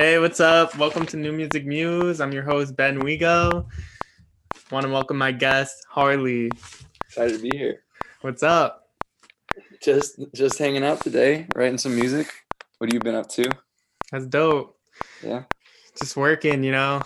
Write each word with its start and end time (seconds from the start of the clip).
Hey, 0.00 0.18
what's 0.18 0.40
up? 0.40 0.74
Welcome 0.78 1.04
to 1.08 1.18
New 1.18 1.30
Music 1.30 1.66
Muse. 1.66 2.22
I'm 2.22 2.32
your 2.32 2.42
host, 2.42 2.74
Ben 2.74 3.02
Wigo. 3.02 3.66
Want 4.70 4.86
to 4.86 4.90
welcome 4.90 5.18
my 5.18 5.30
guest, 5.30 5.84
Harley. 5.90 6.50
Excited 7.04 7.36
to 7.36 7.42
be 7.42 7.54
here. 7.54 7.82
What's 8.22 8.42
up? 8.42 8.88
Just 9.82 10.18
just 10.34 10.56
hanging 10.58 10.84
out 10.84 11.02
today, 11.02 11.46
writing 11.54 11.76
some 11.76 11.94
music. 11.94 12.32
What 12.78 12.88
have 12.88 12.94
you 12.94 13.00
been 13.00 13.14
up 13.14 13.28
to? 13.32 13.44
That's 14.10 14.24
dope. 14.24 14.74
Yeah. 15.22 15.42
Just 15.98 16.16
working, 16.16 16.64
you 16.64 16.72
know, 16.72 17.02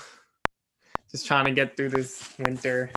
just 1.11 1.27
trying 1.27 1.47
to 1.47 1.51
get 1.51 1.77
through 1.77 1.89
this 1.89 2.33
winter. 2.39 2.93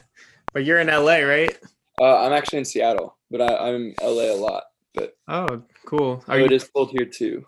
But 0.54 0.64
you're 0.64 0.78
in 0.78 0.90
LA, 0.90 1.22
right? 1.22 1.58
Uh, 2.00 2.20
I'm 2.20 2.34
actually 2.34 2.60
in 2.60 2.66
Seattle, 2.66 3.18
but 3.32 3.42
I, 3.42 3.70
I'm 3.72 3.96
LA 4.00 4.32
a 4.32 4.38
lot. 4.38 4.66
But 4.94 5.18
Oh, 5.28 5.64
cool. 5.88 6.24
oh, 6.28 6.32
Are 6.32 6.38
you? 6.38 6.46
it 6.46 6.52
is 6.52 6.66
cold 6.66 6.92
here 6.92 7.08
too. 7.08 7.44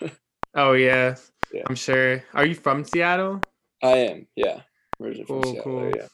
Oh 0.54 0.72
yeah, 0.74 1.16
Yeah. 1.52 1.62
I'm 1.68 1.74
sure. 1.74 2.22
Are 2.34 2.46
you 2.46 2.54
from 2.54 2.84
Seattle? 2.84 3.40
I 3.82 3.96
am, 4.10 4.26
yeah. 4.36 4.60
Originally 5.00 5.26
from 5.26 5.42
Cool, 5.42 5.52
Seattle, 5.52 5.62
cool. 5.64 5.92
yeah. 5.96 6.06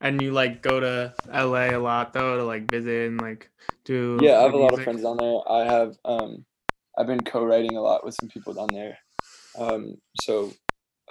And 0.00 0.22
you 0.22 0.30
like 0.30 0.62
go 0.62 0.78
to 0.78 1.12
LA 1.26 1.70
a 1.74 1.78
lot 1.78 2.12
though 2.12 2.36
to 2.36 2.44
like 2.44 2.70
visit 2.70 3.08
and 3.08 3.20
like 3.20 3.50
do. 3.84 4.18
Yeah, 4.22 4.38
I 4.38 4.42
have 4.42 4.52
a 4.54 4.56
lot 4.56 4.72
of 4.72 4.82
friends 4.84 5.02
down 5.02 5.16
there. 5.16 5.40
I 5.50 5.64
have 5.64 5.96
um, 6.04 6.44
I've 6.96 7.08
been 7.08 7.22
co-writing 7.24 7.76
a 7.76 7.80
lot 7.80 8.04
with 8.04 8.14
some 8.20 8.28
people 8.28 8.52
down 8.54 8.68
there. 8.72 8.98
Um, 9.58 9.96
so 10.20 10.52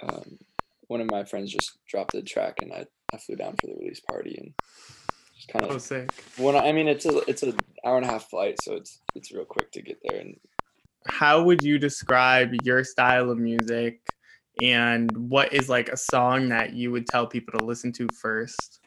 um, 0.02 0.38
one 0.86 1.02
of 1.02 1.10
my 1.10 1.24
friends 1.24 1.52
just 1.52 1.78
dropped 1.86 2.14
a 2.14 2.22
track, 2.22 2.58
and 2.62 2.72
I, 2.72 2.86
I 3.12 3.18
flew 3.18 3.36
down 3.36 3.56
for 3.60 3.66
the 3.66 3.74
release 3.78 4.00
party 4.00 4.36
and 4.38 4.54
just 5.36 5.48
kind 5.48 5.66
of 5.66 5.72
Oh, 5.72 5.78
sick. 5.78 6.10
when 6.38 6.56
I, 6.56 6.68
I 6.68 6.72
mean 6.72 6.88
it's 6.88 7.04
a 7.04 7.18
it's 7.28 7.42
an 7.42 7.58
hour 7.84 7.98
and 7.98 8.06
a 8.06 8.10
half 8.10 8.30
flight, 8.30 8.56
so 8.62 8.72
it's 8.74 9.00
it's 9.14 9.32
real 9.32 9.44
quick 9.44 9.70
to 9.72 9.82
get 9.82 9.98
there. 10.08 10.18
And 10.20 10.40
how 11.06 11.42
would 11.42 11.62
you 11.62 11.78
describe 11.78 12.52
your 12.64 12.84
style 12.84 13.30
of 13.30 13.38
music 13.38 14.00
and 14.60 15.10
what 15.30 15.52
is 15.52 15.68
like 15.68 15.88
a 15.88 15.96
song 15.96 16.48
that 16.48 16.72
you 16.72 16.90
would 16.90 17.06
tell 17.06 17.26
people 17.26 17.58
to 17.58 17.64
listen 17.64 17.92
to 17.92 18.06
first 18.20 18.80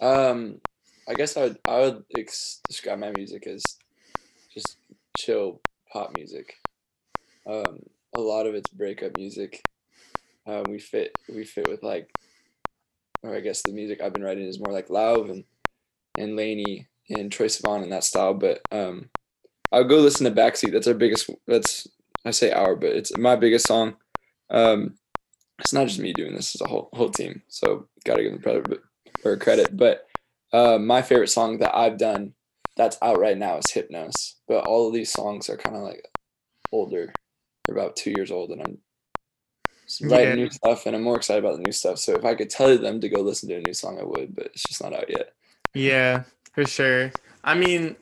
um, 0.00 0.60
I 1.08 1.14
guess 1.14 1.36
I 1.36 1.42
would 1.42 1.58
I 1.66 1.80
would 1.80 2.04
ex- 2.16 2.60
describe 2.68 2.98
my 2.98 3.12
music 3.16 3.46
as 3.46 3.62
just 4.52 4.76
chill 5.16 5.60
pop 5.92 6.12
music. 6.16 6.54
Um, 7.46 7.80
a 8.16 8.20
lot 8.20 8.46
of 8.46 8.54
it's 8.54 8.70
breakup 8.70 9.16
music. 9.16 9.62
Uh, 10.46 10.62
we 10.68 10.78
fit 10.78 11.16
we 11.28 11.44
fit 11.44 11.68
with 11.68 11.82
like, 11.82 12.10
or 13.22 13.34
I 13.34 13.40
guess 13.40 13.62
the 13.62 13.72
music 13.72 14.00
I've 14.00 14.12
been 14.12 14.22
writing 14.22 14.44
is 14.44 14.60
more 14.60 14.72
like 14.72 14.88
Lauv 14.88 15.30
and 15.30 15.44
and 16.18 16.36
LANY 16.36 16.86
and 17.10 17.30
Troye 17.30 17.46
Sivan 17.46 17.82
and 17.82 17.92
that 17.92 18.04
style. 18.04 18.34
But 18.34 18.60
um, 18.70 19.10
I'll 19.72 19.84
go 19.84 19.98
listen 19.98 20.24
to 20.24 20.40
Backseat. 20.40 20.72
That's 20.72 20.86
our 20.86 20.94
biggest. 20.94 21.30
That's 21.46 21.86
I 22.24 22.30
say 22.30 22.50
our, 22.52 22.74
but 22.76 22.90
it's 22.90 23.16
my 23.16 23.36
biggest 23.36 23.66
song. 23.66 23.96
Um, 24.50 24.94
it's 25.58 25.72
not 25.72 25.86
just 25.88 26.00
me 26.00 26.12
doing 26.12 26.34
this; 26.34 26.54
it's 26.54 26.62
a 26.62 26.68
whole 26.68 26.88
whole 26.92 27.10
team. 27.10 27.42
So 27.48 27.88
gotta 28.04 28.22
give 28.22 28.32
them 28.32 28.42
credit, 28.42 28.80
or 29.24 29.36
credit. 29.36 29.76
But 29.76 30.06
uh, 30.52 30.78
my 30.78 31.02
favorite 31.02 31.28
song 31.28 31.58
that 31.58 31.76
I've 31.76 31.98
done 31.98 32.34
that's 32.76 32.98
out 33.02 33.18
right 33.20 33.38
now 33.38 33.58
is 33.58 33.66
Hypnos. 33.66 34.34
But 34.48 34.64
all 34.64 34.88
of 34.88 34.94
these 34.94 35.12
songs 35.12 35.48
are 35.48 35.56
kind 35.56 35.76
of 35.76 35.82
like 35.82 36.06
older. 36.72 37.12
They're 37.66 37.76
about 37.76 37.96
two 37.96 38.10
years 38.16 38.30
old, 38.30 38.50
and 38.50 38.60
I'm 38.62 38.78
writing 40.02 40.28
Yeah. 40.30 40.34
new 40.44 40.50
stuff, 40.50 40.86
and 40.86 40.94
I'm 40.96 41.02
more 41.02 41.16
excited 41.16 41.44
about 41.44 41.56
the 41.56 41.62
new 41.62 41.72
stuff. 41.72 41.98
So 41.98 42.12
if 42.14 42.24
I 42.24 42.34
could 42.34 42.50
tell 42.50 42.76
them 42.76 43.00
to 43.00 43.08
go 43.08 43.20
listen 43.22 43.48
to 43.48 43.56
a 43.56 43.60
new 43.60 43.74
song, 43.74 43.98
I 44.00 44.04
would. 44.04 44.34
But 44.34 44.46
it's 44.46 44.62
just 44.64 44.82
not 44.82 44.92
out 44.94 45.08
yet. 45.10 45.32
yeah 45.74 46.22
for 46.52 46.64
sure 46.64 47.10
i 47.42 47.52
mean 47.52 47.96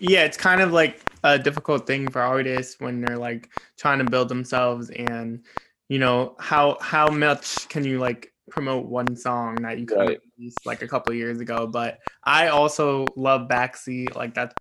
yeah 0.00 0.24
it's 0.24 0.36
kind 0.36 0.60
of 0.60 0.72
like 0.72 1.04
a 1.24 1.38
difficult 1.38 1.86
thing 1.86 2.10
for 2.10 2.20
artists 2.20 2.80
when 2.80 3.00
they're 3.00 3.18
like 3.18 3.50
trying 3.78 3.98
to 3.98 4.04
build 4.04 4.28
themselves 4.28 4.90
and 4.90 5.44
you 5.88 5.98
know 5.98 6.34
how 6.38 6.76
how 6.80 7.10
much 7.10 7.68
can 7.68 7.84
you 7.84 7.98
like 7.98 8.32
promote 8.50 8.86
one 8.86 9.16
song 9.16 9.62
that 9.62 9.78
you 9.78 9.86
could 9.86 9.98
Right. 9.98 10.20
released 10.38 10.66
like 10.66 10.82
a 10.82 10.88
couple 10.88 11.10
of 11.10 11.16
years 11.16 11.40
ago 11.40 11.66
but 11.66 11.98
i 12.24 12.48
also 12.48 13.12
love 13.16 13.48
backseat 13.48 14.14
like 14.14 14.34
that's 14.34 14.54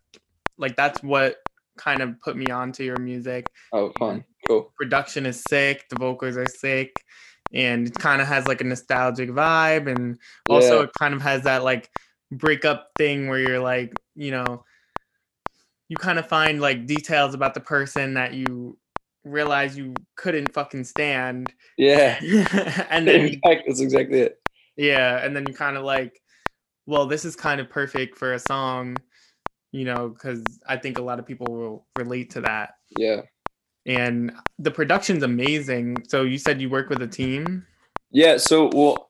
like 0.58 0.76
that's 0.76 1.04
what 1.04 1.38
kind 1.78 2.02
of 2.02 2.20
put 2.22 2.36
me 2.38 2.50
onto 2.50 2.84
your 2.84 2.98
music 3.00 3.52
Oh, 3.72 3.92
fun, 3.94 4.24
cool. 4.48 4.74
production 4.78 5.26
is 5.26 5.44
sick, 5.44 5.88
the 5.90 5.96
vocals 5.96 6.38
are 6.38 6.48
sick, 6.48 7.04
and 7.54 7.88
it 7.88 7.98
kind 7.98 8.22
of 8.22 8.28
has 8.28 8.48
like 8.48 8.62
a 8.62 8.66
nostalgic 8.66 9.30
vibe, 9.30 9.90
and 9.92 10.20
also 10.48 10.82
Yeah. 10.82 10.84
it 10.84 10.94
kind 10.94 11.14
of 11.14 11.22
has 11.22 11.44
that 11.44 11.64
like 11.64 11.90
breakup 12.32 12.92
thing 12.98 13.28
where 13.28 13.40
you're 13.40 13.60
like, 13.60 13.94
you 14.16 14.32
know, 14.32 14.64
you 15.90 15.98
kind 15.98 16.18
of 16.20 16.28
find 16.28 16.62
like 16.62 16.86
details 16.88 17.34
about 17.34 17.54
the 17.54 17.60
person 17.60 18.14
that 18.16 18.34
you 18.34 18.78
realize 19.24 19.78
you 19.78 19.94
couldn't 20.16 20.54
fucking 20.54 20.84
stand, 20.84 21.52
Yeah. 21.78 22.18
and 22.90 23.08
then 23.08 23.40
fact, 23.44 23.64
that's 23.68 23.82
exactly 23.82 24.20
it. 24.20 24.40
yeah, 24.78 25.24
and 25.24 25.36
then 25.36 25.46
you 25.48 25.54
kind 25.54 25.78
of 25.78 25.84
like, 25.84 26.20
well, 26.86 27.08
this 27.08 27.26
is 27.26 27.36
kind 27.36 27.60
of 27.60 27.70
perfect 27.70 28.18
for 28.18 28.34
a 28.34 28.40
song, 28.40 28.98
you 29.72 29.84
know, 29.86 30.10
because 30.10 30.44
I 30.68 30.78
think 30.78 31.00
a 31.00 31.02
lot 31.02 31.20
of 31.20 31.26
people 31.26 31.48
will 31.50 31.88
relate 31.98 32.30
to 32.32 32.42
that 32.42 32.76
Yeah. 32.98 33.22
and 33.86 34.32
the 34.60 34.72
production's 34.72 35.24
amazing. 35.24 35.98
So 36.08 36.22
you 36.24 36.38
said 36.38 36.62
you 36.62 36.70
work 36.70 36.90
with 36.90 37.02
a 37.02 37.08
team. 37.08 37.66
Yeah. 38.12 38.38
So 38.38 38.70
well, 38.74 39.10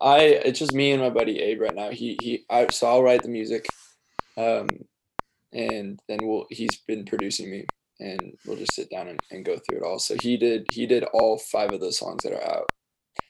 I 0.00 0.20
it's 0.20 0.58
just 0.58 0.74
me 0.74 0.92
and 0.92 1.02
my 1.02 1.10
buddy 1.10 1.40
Abe 1.40 1.60
right 1.62 1.74
now. 1.74 1.90
He 1.90 2.16
he. 2.22 2.44
I 2.50 2.68
so 2.70 2.86
I'll 2.86 3.02
write 3.02 3.22
the 3.22 3.28
music, 3.30 3.66
um, 4.36 4.68
and 5.52 5.98
then 6.08 6.18
we'll 6.22 6.46
he's 6.50 6.76
been 6.86 7.04
producing 7.04 7.50
me, 7.50 7.66
and 8.00 8.34
we'll 8.46 8.56
just 8.56 8.74
sit 8.74 8.90
down 8.90 9.08
and, 9.08 9.20
and 9.30 9.44
go 9.44 9.56
through 9.58 9.78
it 9.78 9.84
all. 9.84 9.98
So 9.98 10.16
he 10.20 10.36
did 10.36 10.66
he 10.72 10.86
did 10.86 11.04
all 11.12 11.38
five 11.38 11.72
of 11.72 11.80
those 11.80 11.98
songs 11.98 12.22
that 12.24 12.32
are 12.32 12.56
out. 12.56 12.68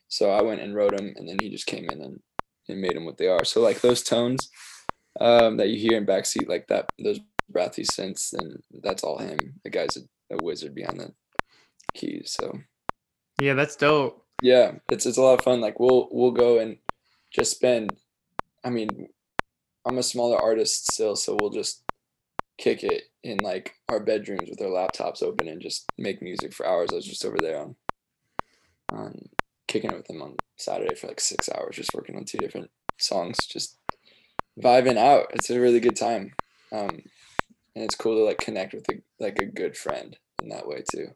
So 0.08 0.30
I 0.30 0.42
went 0.42 0.60
and 0.60 0.74
wrote 0.74 0.96
them, 0.96 1.12
and 1.16 1.28
then 1.28 1.36
he 1.40 1.50
just 1.50 1.66
came 1.66 1.88
in 1.90 2.00
and, 2.00 2.20
and 2.68 2.80
made 2.80 2.96
them 2.96 3.04
what 3.04 3.18
they 3.18 3.28
are. 3.28 3.44
So 3.44 3.60
like 3.60 3.80
those 3.80 4.02
tones, 4.02 4.48
um, 5.20 5.58
that 5.58 5.68
you 5.68 5.78
hear 5.78 5.98
in 5.98 6.06
backseat, 6.06 6.48
like 6.48 6.66
that 6.68 6.88
those 7.02 7.20
breathy 7.50 7.82
synths, 7.84 8.32
and 8.32 8.62
that's 8.82 9.02
all 9.04 9.18
him. 9.18 9.38
The 9.64 9.70
guy's 9.70 9.96
a, 9.96 10.34
a 10.34 10.42
wizard 10.42 10.74
behind 10.74 11.00
the 11.00 11.12
keys. 11.94 12.36
So 12.38 12.58
Yeah, 13.40 13.54
that's 13.54 13.76
dope. 13.76 14.24
yeah, 14.42 14.72
it's 14.90 15.06
it's 15.06 15.18
a 15.18 15.22
lot 15.22 15.38
of 15.38 15.44
fun. 15.44 15.60
Like 15.60 15.78
we'll 15.78 16.08
we'll 16.10 16.32
go 16.32 16.58
and 16.58 16.78
just 17.30 17.50
spend. 17.52 17.96
I 18.64 18.70
mean, 18.70 19.08
I'm 19.86 19.98
a 19.98 20.02
smaller 20.02 20.38
artist 20.38 20.92
still, 20.92 21.16
so 21.16 21.36
we'll 21.40 21.50
just 21.50 21.82
kick 22.58 22.82
it 22.82 23.04
in 23.22 23.38
like 23.38 23.74
our 23.88 24.00
bedrooms 24.00 24.50
with 24.50 24.60
our 24.60 24.68
laptops 24.68 25.22
open 25.22 25.48
and 25.48 25.62
just 25.62 25.90
make 25.96 26.20
music 26.20 26.52
for 26.52 26.66
hours. 26.66 26.90
I 26.92 26.96
was 26.96 27.06
just 27.06 27.24
over 27.24 27.38
there 27.40 27.60
on, 27.60 27.76
on 28.92 29.28
kicking 29.66 29.90
it 29.90 29.96
with 29.96 30.10
him 30.10 30.22
on 30.22 30.36
Saturday 30.56 30.94
for 30.94 31.06
like 31.06 31.20
six 31.20 31.48
hours, 31.48 31.76
just 31.76 31.94
working 31.94 32.16
on 32.16 32.24
two 32.24 32.38
different 32.38 32.70
songs, 32.98 33.38
just 33.46 33.78
vibing 34.60 34.98
out. 34.98 35.26
It's 35.32 35.50
a 35.50 35.60
really 35.60 35.80
good 35.80 35.96
time, 35.96 36.34
um, 36.72 37.02
and 37.74 37.84
it's 37.84 37.94
cool 37.94 38.16
to 38.16 38.24
like 38.24 38.38
connect 38.38 38.74
with 38.74 38.88
a, 38.90 38.94
like 39.20 39.38
a 39.38 39.46
good 39.46 39.76
friend 39.76 40.16
in 40.42 40.48
that 40.48 40.66
way 40.66 40.82
too. 40.90 41.08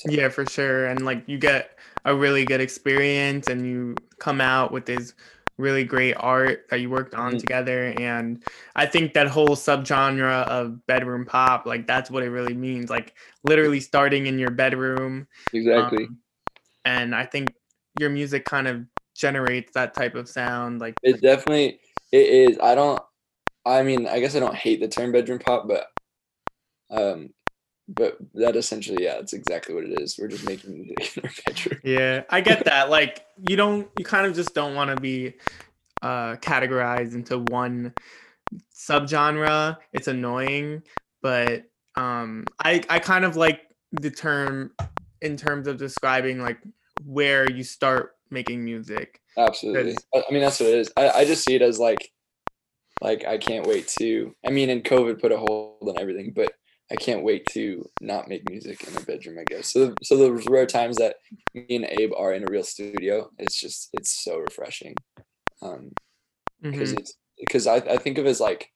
So, 0.00 0.10
Yeah, 0.10 0.28
for 0.28 0.44
sure. 0.46 0.86
And 0.86 1.04
like 1.04 1.24
you 1.26 1.38
get 1.38 1.78
a 2.04 2.14
really 2.14 2.44
good 2.44 2.60
experience 2.60 3.48
and 3.48 3.66
you 3.66 3.94
come 4.18 4.40
out 4.40 4.72
with 4.72 4.86
this 4.86 5.14
really 5.58 5.84
great 5.84 6.14
art 6.14 6.66
that 6.70 6.80
you 6.80 6.90
worked 6.90 7.14
on 7.14 7.32
Mhm. 7.32 7.40
together. 7.40 7.94
And 7.98 8.42
I 8.74 8.86
think 8.86 9.14
that 9.14 9.26
whole 9.28 9.56
subgenre 9.56 10.44
of 10.46 10.86
bedroom 10.86 11.24
pop, 11.24 11.66
like 11.66 11.86
that's 11.86 12.10
what 12.10 12.22
it 12.22 12.30
really 12.30 12.54
means. 12.54 12.90
Like 12.90 13.14
literally 13.44 13.80
starting 13.80 14.26
in 14.26 14.38
your 14.38 14.50
bedroom. 14.50 15.26
exactly. 15.52 16.04
um, 16.04 16.18
and 16.84 17.14
I 17.14 17.24
think 17.26 17.54
your 17.98 18.10
music 18.10 18.44
kind 18.44 18.68
of 18.68 18.84
generates 19.14 19.72
that 19.72 19.94
type 19.94 20.14
of 20.14 20.28
sound. 20.28 20.80
Like 20.80 20.96
It 21.02 21.20
definitely 21.20 21.80
it 22.12 22.26
is. 22.26 22.58
I 22.60 22.74
don't. 22.74 23.02
I 23.64 23.82
mean, 23.82 24.06
I 24.06 24.20
guess 24.20 24.36
I 24.36 24.40
don't 24.40 24.54
hate 24.54 24.80
the 24.80 24.88
term 24.88 25.12
bedroom 25.12 25.38
pop, 25.40 25.66
but 25.66 25.88
um, 26.90 27.30
but 27.88 28.18
that 28.34 28.56
essentially, 28.56 29.04
yeah, 29.04 29.14
that's 29.14 29.32
exactly 29.32 29.74
what 29.74 29.84
it 29.84 30.00
is. 30.00 30.18
We're 30.18 30.28
just 30.28 30.44
making 30.46 30.74
music 30.74 31.16
in 31.16 31.24
our 31.24 31.30
bedroom. 31.46 31.80
Yeah, 31.84 32.22
I 32.30 32.40
get 32.40 32.64
that. 32.64 32.90
Like 32.90 33.24
you 33.48 33.56
don't 33.56 33.88
you 33.98 34.04
kind 34.04 34.26
of 34.26 34.34
just 34.34 34.54
don't 34.54 34.74
want 34.74 34.90
to 34.94 35.00
be 35.00 35.34
uh 36.02 36.36
categorized 36.36 37.14
into 37.14 37.38
one 37.38 37.94
subgenre. 38.74 39.76
It's 39.92 40.08
annoying, 40.08 40.82
but 41.22 41.64
um 41.94 42.44
I 42.62 42.82
I 42.88 42.98
kind 42.98 43.24
of 43.24 43.36
like 43.36 43.62
the 43.92 44.10
term 44.10 44.72
in 45.22 45.36
terms 45.36 45.66
of 45.66 45.76
describing 45.76 46.40
like 46.40 46.58
where 47.04 47.50
you 47.50 47.62
start 47.62 48.16
making 48.30 48.64
music. 48.64 49.20
Absolutely. 49.36 49.96
I 50.14 50.24
I 50.28 50.32
mean, 50.32 50.42
that's 50.42 50.60
what 50.60 50.70
it 50.70 50.78
is. 50.78 50.92
I, 50.96 51.10
I 51.10 51.24
just 51.24 51.44
see 51.44 51.54
it 51.54 51.62
as 51.62 51.78
like, 51.78 52.10
like 53.00 53.24
I 53.24 53.38
can't 53.38 53.66
wait 53.66 53.86
to. 53.98 54.34
I 54.44 54.50
mean, 54.50 54.70
and 54.70 54.82
COVID 54.82 55.20
put 55.20 55.32
a 55.32 55.38
hold 55.38 55.88
on 55.88 55.98
everything, 55.98 56.32
but 56.34 56.52
I 56.90 56.96
can't 56.96 57.24
wait 57.24 57.46
to 57.50 57.84
not 58.00 58.28
make 58.28 58.48
music 58.48 58.86
in 58.86 58.96
a 58.96 59.00
bedroom. 59.00 59.38
I 59.38 59.44
guess. 59.44 59.72
So, 59.72 59.94
so 60.02 60.16
the 60.16 60.32
rare 60.48 60.66
times 60.66 60.96
that 60.98 61.16
me 61.54 61.66
and 61.70 61.86
Abe 61.86 62.12
are 62.16 62.32
in 62.32 62.44
a 62.44 62.50
real 62.50 62.62
studio, 62.62 63.30
it's 63.38 63.58
just 63.60 63.88
it's 63.92 64.22
so 64.24 64.38
refreshing. 64.38 64.94
Um, 65.62 65.92
because 66.62 66.92
Mhm. 66.92 66.98
it's 66.98 67.14
because 67.38 67.66
I, 67.66 67.76
I 67.76 67.98
think 67.98 68.18
of 68.18 68.26
it 68.26 68.30
as 68.30 68.40
like 68.40 68.70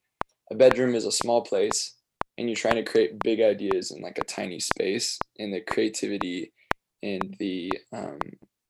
a 0.51 0.55
bedroom 0.55 0.95
is 0.95 1.07
a 1.07 1.13
small 1.13 1.43
place 1.43 1.95
and 2.37 2.49
you're 2.49 2.57
trying 2.57 2.77
to 2.77 2.91
create 2.91 3.19
big 3.23 3.41
ideas 3.41 3.91
in 3.91 4.03
like 4.03 4.19
a 4.19 4.25
tiny 4.25 4.61
space 4.61 5.19
and 5.39 5.53
the 5.53 5.61
creativity 5.61 6.53
and 7.03 7.35
the 7.39 7.73
um, 7.93 8.19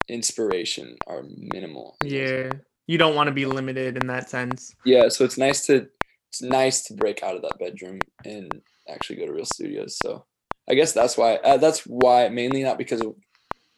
inspiration 0.09 0.97
are 1.07 1.25
minimal. 1.53 1.97
Yeah. 2.05 2.53
You 2.87 2.99
don't 2.99 3.15
want 3.15 3.29
to 3.29 3.33
be 3.33 3.47
limited 3.47 3.97
in 3.97 4.07
that 4.09 4.29
sense. 4.29 4.75
Yeah, 4.85 5.09
so 5.09 5.25
it's 5.25 5.39
nice 5.39 5.67
to 5.67 5.89
it's 6.29 6.43
nice 6.43 6.83
to 6.85 6.95
break 6.95 7.23
out 7.23 7.37
of 7.37 7.43
that 7.43 7.59
bedroom 7.59 7.99
and 8.25 8.61
actually 8.91 9.17
go 9.17 9.27
to 9.27 9.33
real 9.33 9.45
studios. 9.45 9.99
So 9.99 10.25
I 10.69 10.75
guess 10.75 10.93
that's 10.93 11.17
why 11.17 11.37
uh, 11.37 11.57
that's 11.57 11.81
why 11.87 12.29
mainly 12.29 12.63
not 12.63 12.79
because 12.79 13.01
of 13.01 13.15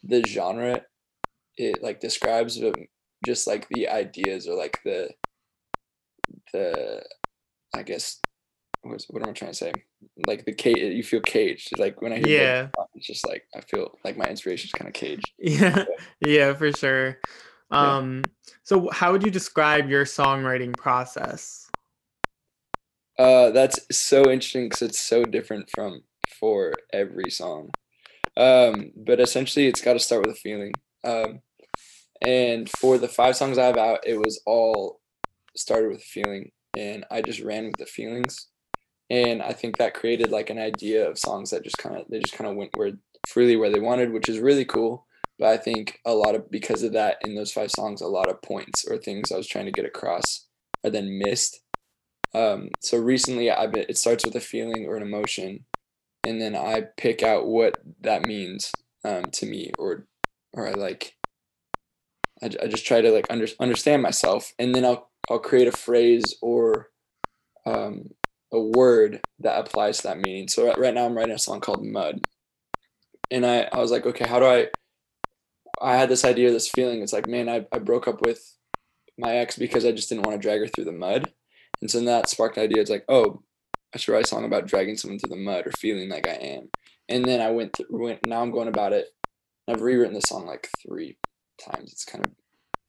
the 0.03 0.23
genre 0.25 0.81
it 1.57 1.81
like 1.83 1.99
describes, 1.99 2.59
but 2.59 2.75
just 3.25 3.47
like 3.47 3.67
the 3.69 3.87
ideas 3.89 4.47
or 4.47 4.55
like 4.55 4.79
the 4.83 5.09
the 6.51 7.03
I 7.75 7.83
guess 7.83 8.19
what's, 8.81 9.05
what 9.09 9.23
am 9.23 9.29
I 9.29 9.33
trying 9.33 9.51
to 9.51 9.57
say? 9.57 9.73
Like 10.27 10.45
the 10.45 10.53
cage, 10.53 10.77
you 10.93 11.03
feel 11.03 11.21
caged. 11.21 11.79
Like 11.79 12.01
when 12.01 12.13
I 12.13 12.17
hear 12.17 12.27
Yeah. 12.27 12.67
Song, 12.75 12.87
it's 12.95 13.07
just 13.07 13.27
like 13.27 13.43
I 13.55 13.61
feel 13.61 13.97
like 14.03 14.17
my 14.17 14.27
inspiration 14.27 14.67
is 14.67 14.73
kind 14.73 14.87
of 14.87 14.93
caged. 14.93 15.31
Yeah. 15.39 15.85
Yeah, 16.19 16.53
for 16.53 16.71
sure. 16.71 17.17
Yeah. 17.71 17.97
Um 17.97 18.23
so 18.63 18.89
how 18.91 19.11
would 19.11 19.23
you 19.23 19.31
describe 19.31 19.89
your 19.89 20.05
songwriting 20.05 20.75
process? 20.77 21.62
Uh, 23.17 23.51
that's 23.51 23.79
so 23.91 24.29
interesting 24.31 24.65
because 24.65 24.81
it's 24.81 25.01
so 25.01 25.23
different 25.23 25.69
from 25.73 26.01
for 26.39 26.73
every 26.91 27.29
song. 27.29 27.69
Um, 28.35 28.91
but 28.95 29.19
essentially, 29.19 29.67
it's 29.67 29.81
got 29.81 29.93
to 29.93 29.99
start 29.99 30.25
with 30.25 30.35
a 30.35 30.39
feeling. 30.39 30.73
Um, 31.03 31.41
and 32.25 32.69
for 32.69 32.97
the 32.97 33.07
five 33.07 33.35
songs 33.35 33.57
I 33.57 33.65
have 33.65 33.77
out, 33.77 33.99
it 34.05 34.17
was 34.17 34.41
all 34.45 35.01
started 35.55 35.89
with 35.89 35.99
a 35.99 36.01
feeling, 36.01 36.51
and 36.75 37.05
I 37.11 37.21
just 37.21 37.41
ran 37.41 37.65
with 37.65 37.77
the 37.77 37.85
feelings. 37.85 38.47
And 39.09 39.43
I 39.43 39.51
think 39.53 39.77
that 39.77 39.93
created 39.93 40.31
like 40.31 40.49
an 40.49 40.57
idea 40.57 41.07
of 41.07 41.19
songs 41.19 41.51
that 41.51 41.63
just 41.63 41.77
kind 41.77 41.97
of 41.97 42.05
they 42.09 42.19
just 42.19 42.33
kind 42.33 42.49
of 42.49 42.55
went 42.55 42.71
where 42.75 42.93
freely 43.27 43.55
where 43.55 43.69
they 43.69 43.79
wanted, 43.79 44.11
which 44.11 44.29
is 44.29 44.39
really 44.39 44.65
cool. 44.65 45.05
But 45.37 45.49
I 45.49 45.57
think 45.57 45.99
a 46.05 46.13
lot 46.13 46.35
of 46.35 46.49
because 46.49 46.83
of 46.83 46.93
that 46.93 47.17
in 47.23 47.35
those 47.35 47.51
five 47.51 47.69
songs, 47.71 48.01
a 48.01 48.07
lot 48.07 48.29
of 48.29 48.41
points 48.41 48.85
or 48.89 48.97
things 48.97 49.31
I 49.31 49.37
was 49.37 49.47
trying 49.47 49.65
to 49.65 49.71
get 49.71 49.85
across 49.85 50.47
are 50.83 50.89
then 50.89 51.19
missed 51.19 51.59
um, 52.33 52.69
so 52.79 52.97
recently, 52.97 53.51
I've 53.51 53.73
it 53.75 53.97
starts 53.97 54.25
with 54.25 54.35
a 54.35 54.39
feeling 54.39 54.85
or 54.87 54.95
an 54.95 55.03
emotion, 55.03 55.65
and 56.25 56.41
then 56.41 56.55
I 56.55 56.83
pick 56.97 57.21
out 57.21 57.45
what 57.45 57.77
that 58.01 58.25
means 58.25 58.71
um, 59.05 59.25
to 59.33 59.45
me, 59.45 59.71
or 59.77 60.07
or 60.53 60.67
I 60.67 60.71
like. 60.71 61.15
I, 62.41 62.47
I 62.61 62.67
just 62.67 62.85
try 62.85 63.01
to 63.01 63.11
like 63.11 63.27
under, 63.29 63.47
understand 63.59 64.01
myself, 64.01 64.53
and 64.57 64.73
then 64.73 64.83
I'll 64.83 65.11
I'll 65.29 65.39
create 65.39 65.67
a 65.67 65.71
phrase 65.71 66.35
or 66.41 66.89
um, 67.65 68.09
a 68.51 68.59
word 68.59 69.21
that 69.39 69.59
applies 69.59 69.97
to 69.97 70.03
that 70.03 70.19
meaning. 70.19 70.47
So 70.47 70.73
right 70.75 70.93
now, 70.93 71.05
I'm 71.05 71.15
writing 71.15 71.35
a 71.35 71.39
song 71.39 71.59
called 71.59 71.85
"Mud," 71.85 72.21
and 73.29 73.45
I 73.45 73.69
I 73.71 73.77
was 73.77 73.91
like, 73.91 74.05
okay, 74.07 74.27
how 74.27 74.39
do 74.39 74.45
I? 74.45 74.67
I 75.81 75.97
had 75.97 76.09
this 76.09 76.25
idea, 76.25 76.51
this 76.51 76.69
feeling. 76.69 77.01
It's 77.01 77.13
like, 77.13 77.27
man, 77.27 77.49
I, 77.49 77.65
I 77.71 77.79
broke 77.79 78.07
up 78.07 78.21
with 78.25 78.57
my 79.17 79.35
ex 79.37 79.57
because 79.57 79.85
I 79.85 79.91
just 79.91 80.09
didn't 80.09 80.25
want 80.25 80.39
to 80.39 80.41
drag 80.41 80.61
her 80.61 80.67
through 80.67 80.85
the 80.85 80.91
mud. 80.91 81.31
And 81.83 81.91
so 81.91 81.99
that 81.99 82.29
sparked 82.29 82.55
an 82.55 82.63
idea. 82.63 82.81
It's 82.81 82.89
like, 82.89 83.03
oh, 83.09 83.43
I 83.93 83.97
should 83.97 84.13
write 84.13 84.23
a 84.23 84.27
song 84.27 84.45
about 84.45 84.67
dragging 84.67 84.95
someone 84.95 85.19
through 85.19 85.35
the 85.35 85.43
mud 85.43 85.67
or 85.67 85.71
feeling 85.71 86.07
like 86.07 86.25
I 86.25 86.35
am. 86.35 86.69
And 87.09 87.25
then 87.25 87.41
I 87.41 87.51
went, 87.51 87.73
th- 87.73 87.89
went 87.91 88.25
now 88.25 88.41
I'm 88.41 88.51
going 88.51 88.69
about 88.69 88.93
it. 88.93 89.07
I've 89.67 89.81
rewritten 89.81 90.13
the 90.13 90.21
song 90.21 90.45
like 90.45 90.69
three 90.81 91.17
times. 91.61 91.91
It's 91.91 92.05
kind 92.05 92.25
of 92.25 92.31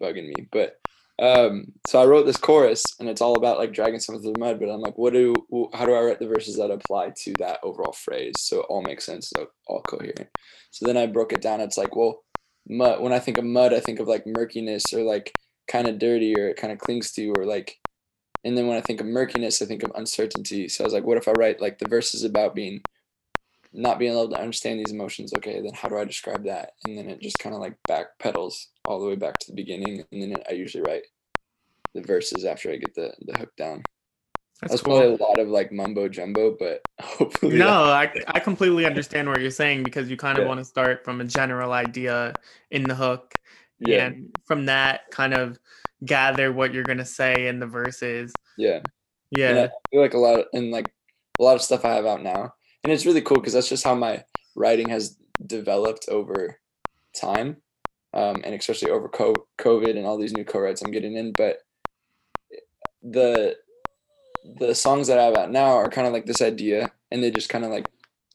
bugging 0.00 0.28
me. 0.28 0.46
But 0.52 0.76
um, 1.20 1.72
so 1.88 2.00
I 2.00 2.06
wrote 2.06 2.24
this 2.24 2.36
chorus 2.36 2.84
and 3.00 3.08
it's 3.08 3.20
all 3.20 3.36
about 3.36 3.58
like 3.58 3.72
dragging 3.72 3.98
someone 3.98 4.22
through 4.22 4.34
the 4.34 4.38
mud. 4.38 4.60
But 4.60 4.68
I'm 4.68 4.80
like, 4.80 4.96
what 4.96 5.12
do, 5.12 5.34
how 5.72 5.86
do 5.86 5.94
I 5.94 6.00
write 6.00 6.20
the 6.20 6.28
verses 6.28 6.56
that 6.58 6.70
apply 6.70 7.14
to 7.24 7.34
that 7.40 7.58
overall 7.64 7.94
phrase? 7.94 8.34
So 8.38 8.60
it 8.60 8.66
all 8.68 8.82
makes 8.82 9.04
sense, 9.04 9.32
so 9.34 9.48
all 9.66 9.82
coherent. 9.82 10.28
So 10.70 10.86
then 10.86 10.96
I 10.96 11.06
broke 11.06 11.32
it 11.32 11.42
down. 11.42 11.60
It's 11.60 11.76
like, 11.76 11.96
well, 11.96 12.22
mud, 12.68 13.00
when 13.00 13.12
I 13.12 13.18
think 13.18 13.38
of 13.38 13.44
mud, 13.44 13.74
I 13.74 13.80
think 13.80 13.98
of 13.98 14.06
like 14.06 14.24
murkiness 14.24 14.84
or 14.92 15.02
like 15.02 15.32
kind 15.66 15.88
of 15.88 15.98
dirty 15.98 16.36
or 16.38 16.46
it 16.46 16.56
kind 16.58 16.72
of 16.72 16.78
clings 16.78 17.10
to 17.14 17.32
or 17.36 17.44
like 17.44 17.76
and 18.44 18.56
then 18.56 18.66
when 18.66 18.76
I 18.76 18.80
think 18.82 19.00
of 19.00 19.06
murkiness, 19.06 19.62
I 19.62 19.66
think 19.66 19.82
of 19.82 19.92
uncertainty. 19.94 20.68
So 20.68 20.84
I 20.84 20.86
was 20.86 20.94
like, 20.94 21.04
what 21.04 21.18
if 21.18 21.28
I 21.28 21.32
write 21.32 21.60
like 21.60 21.78
the 21.78 21.86
verses 21.88 22.24
about 22.24 22.54
being 22.54 22.82
not 23.72 23.98
being 23.98 24.12
able 24.12 24.30
to 24.30 24.40
understand 24.40 24.80
these 24.80 24.92
emotions? 24.92 25.34
Okay, 25.34 25.60
then 25.62 25.74
how 25.74 25.88
do 25.88 25.98
I 25.98 26.04
describe 26.04 26.44
that? 26.44 26.72
And 26.84 26.96
then 26.98 27.08
it 27.10 27.20
just 27.20 27.38
kind 27.38 27.54
of 27.54 27.60
like 27.60 27.76
backpedals 27.88 28.66
all 28.84 29.00
the 29.00 29.08
way 29.08 29.16
back 29.16 29.38
to 29.40 29.46
the 29.48 29.56
beginning. 29.56 30.04
And 30.12 30.22
then 30.22 30.32
it, 30.32 30.46
I 30.48 30.54
usually 30.54 30.82
write 30.84 31.04
the 31.94 32.02
verses 32.02 32.44
after 32.44 32.70
I 32.70 32.76
get 32.76 32.94
the, 32.94 33.14
the 33.20 33.34
hook 33.38 33.56
down. 33.56 33.86
That's 34.60 34.74
That's 34.74 34.82
cool. 34.82 35.06
probably 35.06 35.14
a 35.14 35.22
lot 35.22 35.38
of 35.38 35.48
like 35.48 35.72
mumbo 35.72 36.08
jumbo, 36.08 36.56
but 36.58 36.82
hopefully 37.00 37.50
No, 37.50 37.90
I, 37.90 38.10
I 38.26 38.40
completely 38.40 38.86
understand 38.86 39.28
what 39.28 39.40
you're 39.40 39.50
saying 39.50 39.84
because 39.84 40.08
you 40.10 40.16
kind 40.16 40.38
of 40.38 40.44
Yeah. 40.44 40.46
want 40.46 40.58
to 40.58 40.64
start 40.64 41.04
from 41.04 41.20
a 41.20 41.24
general 41.24 41.72
idea 41.72 42.38
in 42.70 42.86
the 42.88 42.94
hook 42.94 43.34
yeah, 43.78 44.06
and 44.06 44.34
from 44.46 44.66
that 44.66 45.10
kind 45.10 45.34
of 45.34 45.58
gather 46.04 46.52
what 46.52 46.74
you're 46.74 46.84
going 46.84 46.98
to 46.98 47.04
say 47.04 47.46
in 47.46 47.60
the 47.60 47.66
verses. 47.66 48.32
yeah. 48.56 48.76
And 48.76 48.86
Yeah. 49.30 49.64
I 49.64 49.68
feel 49.90 50.00
like 50.00 50.14
a 50.14 50.18
lot 50.18 50.38
of, 50.38 50.46
and 50.52 50.70
like 50.70 50.92
a 51.40 51.42
lot 51.42 51.56
of 51.56 51.62
stuff 51.62 51.84
I 51.84 51.94
have 51.94 52.06
out 52.06 52.22
now, 52.22 52.54
and 52.82 52.92
it's 52.92 53.06
really 53.06 53.22
cool 53.22 53.38
because 53.38 53.54
that's 53.54 53.68
just 53.68 53.82
how 53.84 53.94
my 53.94 54.22
writing 54.54 54.88
has 54.90 55.16
developed 55.44 56.08
over 56.08 56.60
time, 57.16 57.56
um, 58.12 58.42
and 58.44 58.54
especially 58.54 58.90
over 58.90 59.08
co- 59.08 59.46
COVID 59.58 59.96
and 59.96 60.06
all 60.06 60.18
these 60.18 60.32
new 60.34 60.44
co-writes 60.44 60.82
I'm 60.82 60.92
getting 60.92 61.16
in. 61.16 61.32
But 61.32 61.58
the 63.02 63.56
the 64.58 64.74
songs 64.74 65.08
that 65.08 65.18
I 65.18 65.24
have 65.24 65.36
out 65.36 65.50
now 65.50 65.70
are 65.76 65.88
kind 65.88 66.06
of 66.06 66.12
like 66.12 66.26
this 66.26 66.42
idea, 66.42 66.92
and 67.10 67.22
they 67.22 67.30
just 67.30 67.48
kind 67.48 67.64
of 67.64 67.70
like, 67.70 67.86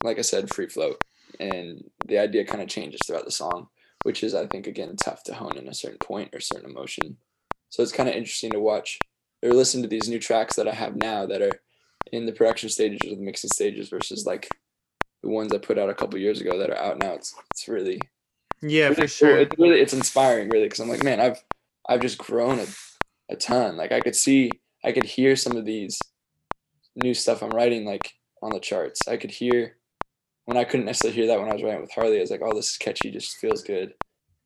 like 0.02 0.18
I 0.18 0.22
said, 0.22 0.52
free 0.52 0.68
float, 0.68 1.02
and 1.38 1.84
the 2.06 2.18
idea 2.18 2.44
kind 2.44 2.60
of 2.62 2.68
changes 2.68 3.00
throughout 3.06 3.24
the 3.24 3.30
song, 3.30 3.68
which 4.02 4.22
is 4.22 4.34
I 4.34 4.46
think 4.46 4.66
again 4.66 4.96
tough 4.96 5.22
to 5.24 5.34
hone 5.34 5.56
in 5.56 5.68
a 5.68 5.74
certain 5.74 5.98
point 5.98 6.34
or 6.34 6.40
certain 6.40 6.70
emotion. 6.70 7.18
So 7.70 7.82
it's 7.82 7.92
kind 7.92 8.08
of 8.08 8.14
interesting 8.14 8.52
to 8.52 8.60
watch 8.60 8.98
or 9.42 9.50
listen 9.52 9.82
to 9.82 9.88
these 9.88 10.08
new 10.08 10.18
tracks 10.18 10.56
that 10.56 10.68
I 10.68 10.74
have 10.74 10.96
now 10.96 11.26
that 11.26 11.42
are 11.42 11.60
in 12.12 12.26
the 12.26 12.32
production 12.32 12.68
stages 12.68 13.00
or 13.10 13.16
the 13.16 13.22
mixing 13.22 13.50
stages 13.50 13.88
versus 13.88 14.26
like 14.26 14.48
the 15.22 15.28
ones 15.30 15.52
I 15.52 15.58
put 15.58 15.78
out 15.78 15.90
a 15.90 15.94
couple 15.94 16.18
years 16.18 16.40
ago 16.40 16.58
that 16.58 16.70
are 16.70 16.78
out 16.78 16.98
now. 16.98 17.12
It's 17.14 17.34
it's 17.52 17.68
really 17.68 18.00
Yeah, 18.62 18.88
really 18.88 19.06
for 19.06 19.08
cool. 19.08 19.08
sure. 19.08 19.38
It's 19.38 19.58
really 19.58 19.80
it's 19.80 19.92
inspiring 19.94 20.48
really 20.50 20.66
because 20.66 20.80
I'm 20.80 20.88
like 20.88 21.04
man 21.04 21.20
I've 21.20 21.42
I've 21.88 22.00
just 22.02 22.18
grown 22.18 22.58
a, 22.60 22.66
a 23.30 23.36
ton. 23.36 23.76
Like 23.76 23.92
I 23.92 24.00
could 24.00 24.16
see 24.16 24.50
I 24.84 24.92
could 24.92 25.04
hear 25.04 25.36
some 25.36 25.56
of 25.56 25.64
these 25.64 25.98
new 26.96 27.14
stuff 27.14 27.42
I'm 27.42 27.50
writing 27.50 27.84
like 27.84 28.14
on 28.42 28.50
the 28.52 28.60
charts. 28.60 29.06
I 29.08 29.16
could 29.16 29.30
hear 29.30 29.76
when 30.50 30.56
I 30.58 30.64
couldn't 30.64 30.86
necessarily 30.86 31.14
hear 31.14 31.28
that 31.28 31.38
when 31.38 31.48
I 31.48 31.54
was 31.54 31.62
writing 31.62 31.80
with 31.80 31.92
Harley. 31.92 32.18
I 32.18 32.22
was 32.22 32.32
like 32.32 32.42
oh 32.42 32.52
this 32.52 32.70
is 32.70 32.76
catchy, 32.76 33.12
just 33.12 33.36
feels 33.36 33.62
good. 33.62 33.94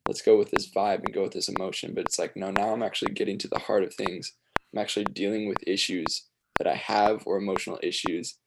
Let's 0.07 0.21
go 0.21 0.37
with 0.37 0.51
this 0.51 0.69
vibe 0.69 0.99
and 1.03 1.11
go 1.11 1.23
with 1.23 1.33
this 1.33 1.49
emotion. 1.49 1.95
But 1.95 2.05
it's 2.05 2.19
like 2.19 2.37
no 2.37 2.51
now 2.51 2.73
I'm 2.73 2.83
actually 2.83 3.13
getting 3.13 3.39
to 3.39 3.47
the 3.47 3.57
heart 3.57 3.83
of 3.83 3.91
things. 3.91 4.33
I'm 4.71 4.79
actually 4.79 5.05
dealing 5.05 5.47
with 5.47 5.57
issues 5.65 6.27
that 6.59 6.67
I 6.67 6.75
have 6.75 7.23
or 7.25 7.37
emotional 7.37 7.79
issues 7.81 8.37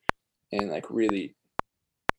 and 0.53 0.71
like 0.71 0.87
really 0.89 1.35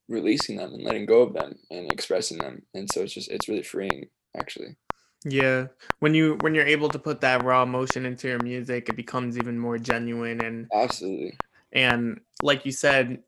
releasing 0.10 0.58
them 0.58 0.74
and 0.74 0.84
letting 0.84 1.05
go 1.05 1.22
of 1.22 1.34
them 1.34 1.55
and 1.72 1.89
expressing 1.89 2.39
them. 2.39 2.63
And 2.74 2.89
so 2.91 3.01
it's 3.01 3.13
just 3.13 3.31
it's 3.31 3.48
really 3.48 3.63
freeing 3.63 4.10
actually. 4.38 4.75
Yeah. 5.24 5.67
When 6.00 6.13
you 6.13 6.38
when 6.41 6.53
you're 6.53 6.65
able 6.65 6.89
to 6.89 7.00
put 7.00 7.22
that 7.22 7.46
raw 7.46 7.63
emotion 7.63 8.05
into 8.05 8.27
your 8.27 8.43
music, 8.43 8.89
it 8.89 8.98
becomes 8.98 9.38
even 9.38 9.58
more 9.58 9.77
genuine 9.77 10.43
and 10.43 10.67
Absolutely. 10.74 11.38
and 11.72 12.19
like 12.43 12.65
you 12.65 12.74
said 12.74 13.24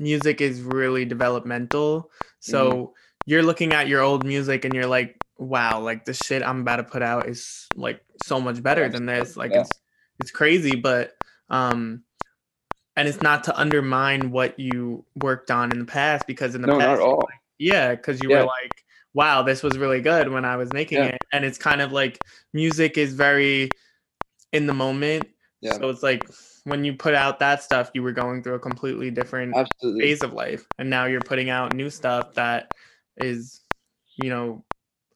music 0.00 0.40
is 0.40 0.62
really 0.62 1.04
developmental 1.04 2.10
so 2.40 2.94
you're 3.26 3.42
looking 3.42 3.72
at 3.74 3.86
your 3.86 4.00
old 4.00 4.24
music 4.24 4.64
and 4.64 4.74
you're 4.74 4.86
like 4.86 5.20
wow 5.38 5.80
like 5.80 6.04
the 6.06 6.14
shit 6.14 6.42
i'm 6.42 6.62
about 6.62 6.76
to 6.76 6.84
put 6.84 7.02
out 7.02 7.28
is 7.28 7.68
like 7.76 8.02
so 8.18 8.40
much 8.40 8.62
better 8.62 8.88
than 8.88 9.06
this 9.06 9.36
like 9.36 9.52
Yeah. 9.52 9.60
it's 9.60 9.78
it's 10.18 10.30
crazy 10.30 10.74
but 10.74 11.12
um 11.50 12.02
and 12.96 13.08
it's 13.08 13.22
not 13.22 13.44
to 13.44 13.58
undermine 13.58 14.30
what 14.30 14.58
you 14.58 15.04
worked 15.14 15.50
on 15.50 15.72
in 15.72 15.78
the 15.78 15.84
past 15.84 16.26
because 16.26 16.54
in 16.54 16.60
the 16.62 16.68
No, 16.68 16.78
past 16.78 16.86
not 16.88 16.94
at 16.98 17.00
all. 17.00 17.28
yeah, 17.58 17.94
because 17.94 18.20
you 18.20 18.28
Yeah. 18.30 18.40
were 18.40 18.46
like, 18.46 18.84
wow, 19.14 19.42
this 19.42 19.62
was 19.62 19.78
really 19.78 20.00
good 20.00 20.28
when 20.28 20.44
I 20.44 20.56
was 20.56 20.72
making 20.72 20.98
Yeah. 20.98 21.06
it. 21.14 21.22
And 21.32 21.44
it's 21.44 21.56
kind 21.58 21.80
of 21.80 21.92
like 21.92 22.20
music 22.52 22.98
is 22.98 23.14
very 23.14 23.70
in 24.52 24.66
the 24.66 24.72
moment. 24.74 25.28
Yeah. 25.60 25.72
So 25.78 25.88
it's 25.88 26.02
like 26.02 26.28
when 26.64 26.84
you 26.84 26.94
put 26.94 27.14
out 27.14 27.38
that 27.38 27.62
stuff, 27.62 27.90
you 27.94 28.02
were 28.02 28.12
going 28.12 28.42
through 28.42 28.54
a 28.54 28.58
completely 28.60 29.10
different 29.10 29.54
Absolutely. 29.56 30.00
phase 30.02 30.22
of 30.22 30.32
life. 30.32 30.66
And 30.78 30.90
now 30.90 31.06
you're 31.06 31.20
putting 31.20 31.50
out 31.50 31.74
new 31.74 31.90
stuff 31.90 32.34
that 32.34 32.70
is, 33.16 33.62
you 34.16 34.30
know, 34.30 34.64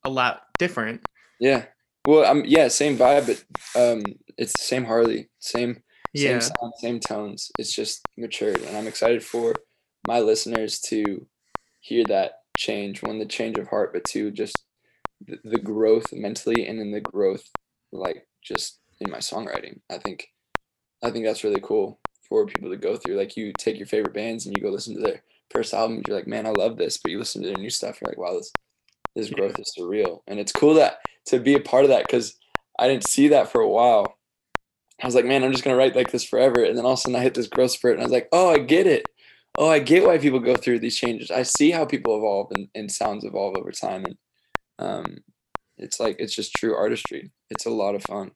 a 0.05 0.11
lot 0.11 0.43
different. 0.59 1.03
Yeah. 1.41 1.67
Well, 2.07 2.25
um, 2.25 2.45
yeah, 2.47 2.69
same 2.69 2.97
vibe, 2.99 3.27
but 3.27 3.81
um, 3.81 4.03
it's 4.37 4.53
the 4.53 4.65
same 4.65 4.85
Harley, 4.85 5.31
same 5.39 5.83
Yeah. 6.13 6.39
same 6.39 6.41
sound, 6.41 6.73
same 6.79 7.01
tones. 7.01 7.51
It's 7.59 7.75
just 7.75 8.03
matured, 8.19 8.61
and 8.61 8.77
I'm 8.77 8.87
excited 8.87 9.25
for 9.25 9.55
my 10.07 10.21
listeners 10.21 10.81
to 10.89 11.27
hear 11.81 12.05
that 12.09 12.41
change. 12.59 13.03
One, 13.03 13.19
the 13.19 13.27
change 13.27 13.59
of 13.59 13.69
heart, 13.69 13.93
but 13.95 14.05
two, 14.05 14.31
just 14.31 14.65
the, 15.27 15.39
the 15.45 15.59
growth 15.59 16.13
mentally, 16.13 16.67
and 16.67 16.79
then 16.79 16.93
the 16.93 17.01
growth, 17.01 17.49
like 17.91 18.27
just 18.43 18.81
in 19.01 19.11
my 19.11 19.19
songwriting. 19.19 19.81
I 19.91 19.97
think, 19.97 20.29
I 21.05 21.11
think 21.11 21.25
that's 21.27 21.45
really 21.45 21.61
cool 21.63 22.01
for 22.29 22.47
people 22.47 22.71
to 22.71 22.77
go 22.77 22.97
through. 22.97 23.17
Like 23.17 23.37
you 23.37 23.53
take 23.53 23.79
your 23.79 23.87
favorite 23.87 24.15
bands 24.15 24.47
and 24.47 24.57
you 24.57 24.63
go 24.63 24.71
listen 24.71 24.95
to 24.97 25.03
their 25.03 25.23
first 25.51 25.75
album, 25.75 26.03
you're 26.07 26.17
like, 26.17 26.27
man, 26.29 26.47
I 26.47 26.51
love 26.51 26.79
this. 26.79 26.99
But 26.99 27.11
you 27.13 27.19
listen 27.19 27.43
to 27.43 27.49
their 27.49 27.59
new 27.59 27.71
stuff, 27.71 28.01
you're 28.01 28.11
like, 28.11 28.19
wow, 28.19 28.35
this 28.35 28.53
this 29.17 29.31
Yeah. 29.31 29.37
growth 29.37 29.59
is 29.59 29.75
surreal, 29.79 30.23
and 30.29 30.41
it's 30.41 30.53
cool 30.53 30.75
that 30.75 30.99
to 31.27 31.41
be 31.41 31.57
a 31.57 31.61
part 31.61 31.85
of 31.85 31.91
that 31.91 32.07
because 32.09 32.37
I 32.79 32.89
didn't 32.89 33.05
see 33.05 33.29
that 33.29 33.51
for 33.53 33.61
a 33.61 33.69
while. 33.69 34.19
I 35.03 35.07
was 35.07 35.15
like, 35.15 35.25
man, 35.25 35.45
I'm 35.45 35.53
just 35.53 35.65
gonna 35.65 35.77
write 35.77 35.97
like 35.97 36.13
this 36.13 36.25
forever, 36.25 36.65
and 36.65 36.77
then 36.79 36.85
all 36.85 36.93
of 36.93 36.99
a 36.99 37.03
sudden 37.03 37.17
I 37.17 37.23
hit 37.23 37.35
this 37.35 37.49
growth 37.49 37.73
spurt, 37.73 37.95
and 37.95 38.03
I 38.03 38.05
was 38.07 38.13
like, 38.13 38.29
oh, 38.33 38.51
I 38.51 38.59
get 38.59 38.87
it. 38.87 39.09
Oh, 39.57 39.69
I 39.71 39.79
get 39.81 40.05
why 40.05 40.19
people 40.19 40.41
go 40.41 40.57
through 40.57 40.81
these 40.81 40.97
changes. 40.99 41.31
I 41.31 41.43
see 41.45 41.71
how 41.71 41.85
people 41.87 42.17
evolve 42.17 42.49
and, 42.53 42.69
and 42.75 42.91
sounds 42.91 43.25
evolve 43.25 43.57
over 43.57 43.73
time, 43.73 44.05
and 44.07 44.17
um, 44.79 45.19
it's 45.79 46.01
like 46.01 46.17
it's 46.21 46.35
just 46.35 46.55
true 46.55 46.75
artistry. 46.77 47.33
It's 47.51 47.67
a 47.67 47.71
lot 47.71 47.95
of 47.95 48.05
fun. 48.05 48.33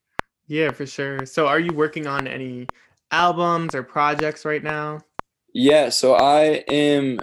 Yeah, 0.48 0.70
for 0.72 0.86
sure. 0.86 1.26
So 1.26 1.46
are 1.46 1.60
you 1.60 1.72
working 1.74 2.06
on 2.06 2.26
any 2.26 2.66
albums 3.10 3.74
or 3.74 3.82
projects 3.82 4.44
right 4.44 4.62
now? 4.62 5.00
Yeah, 5.52 5.90
so 5.90 6.14
I 6.14 6.64
am 6.68 7.20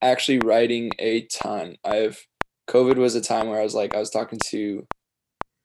actually 0.00 0.38
writing 0.38 0.92
a 0.98 1.22
ton. 1.26 1.76
I've 1.84 2.26
COVID 2.68 2.96
was 2.96 3.16
a 3.16 3.20
time 3.20 3.48
where 3.48 3.58
I 3.58 3.64
was 3.64 3.74
like, 3.74 3.94
I 3.94 3.98
was 3.98 4.10
talking 4.10 4.38
to 4.46 4.86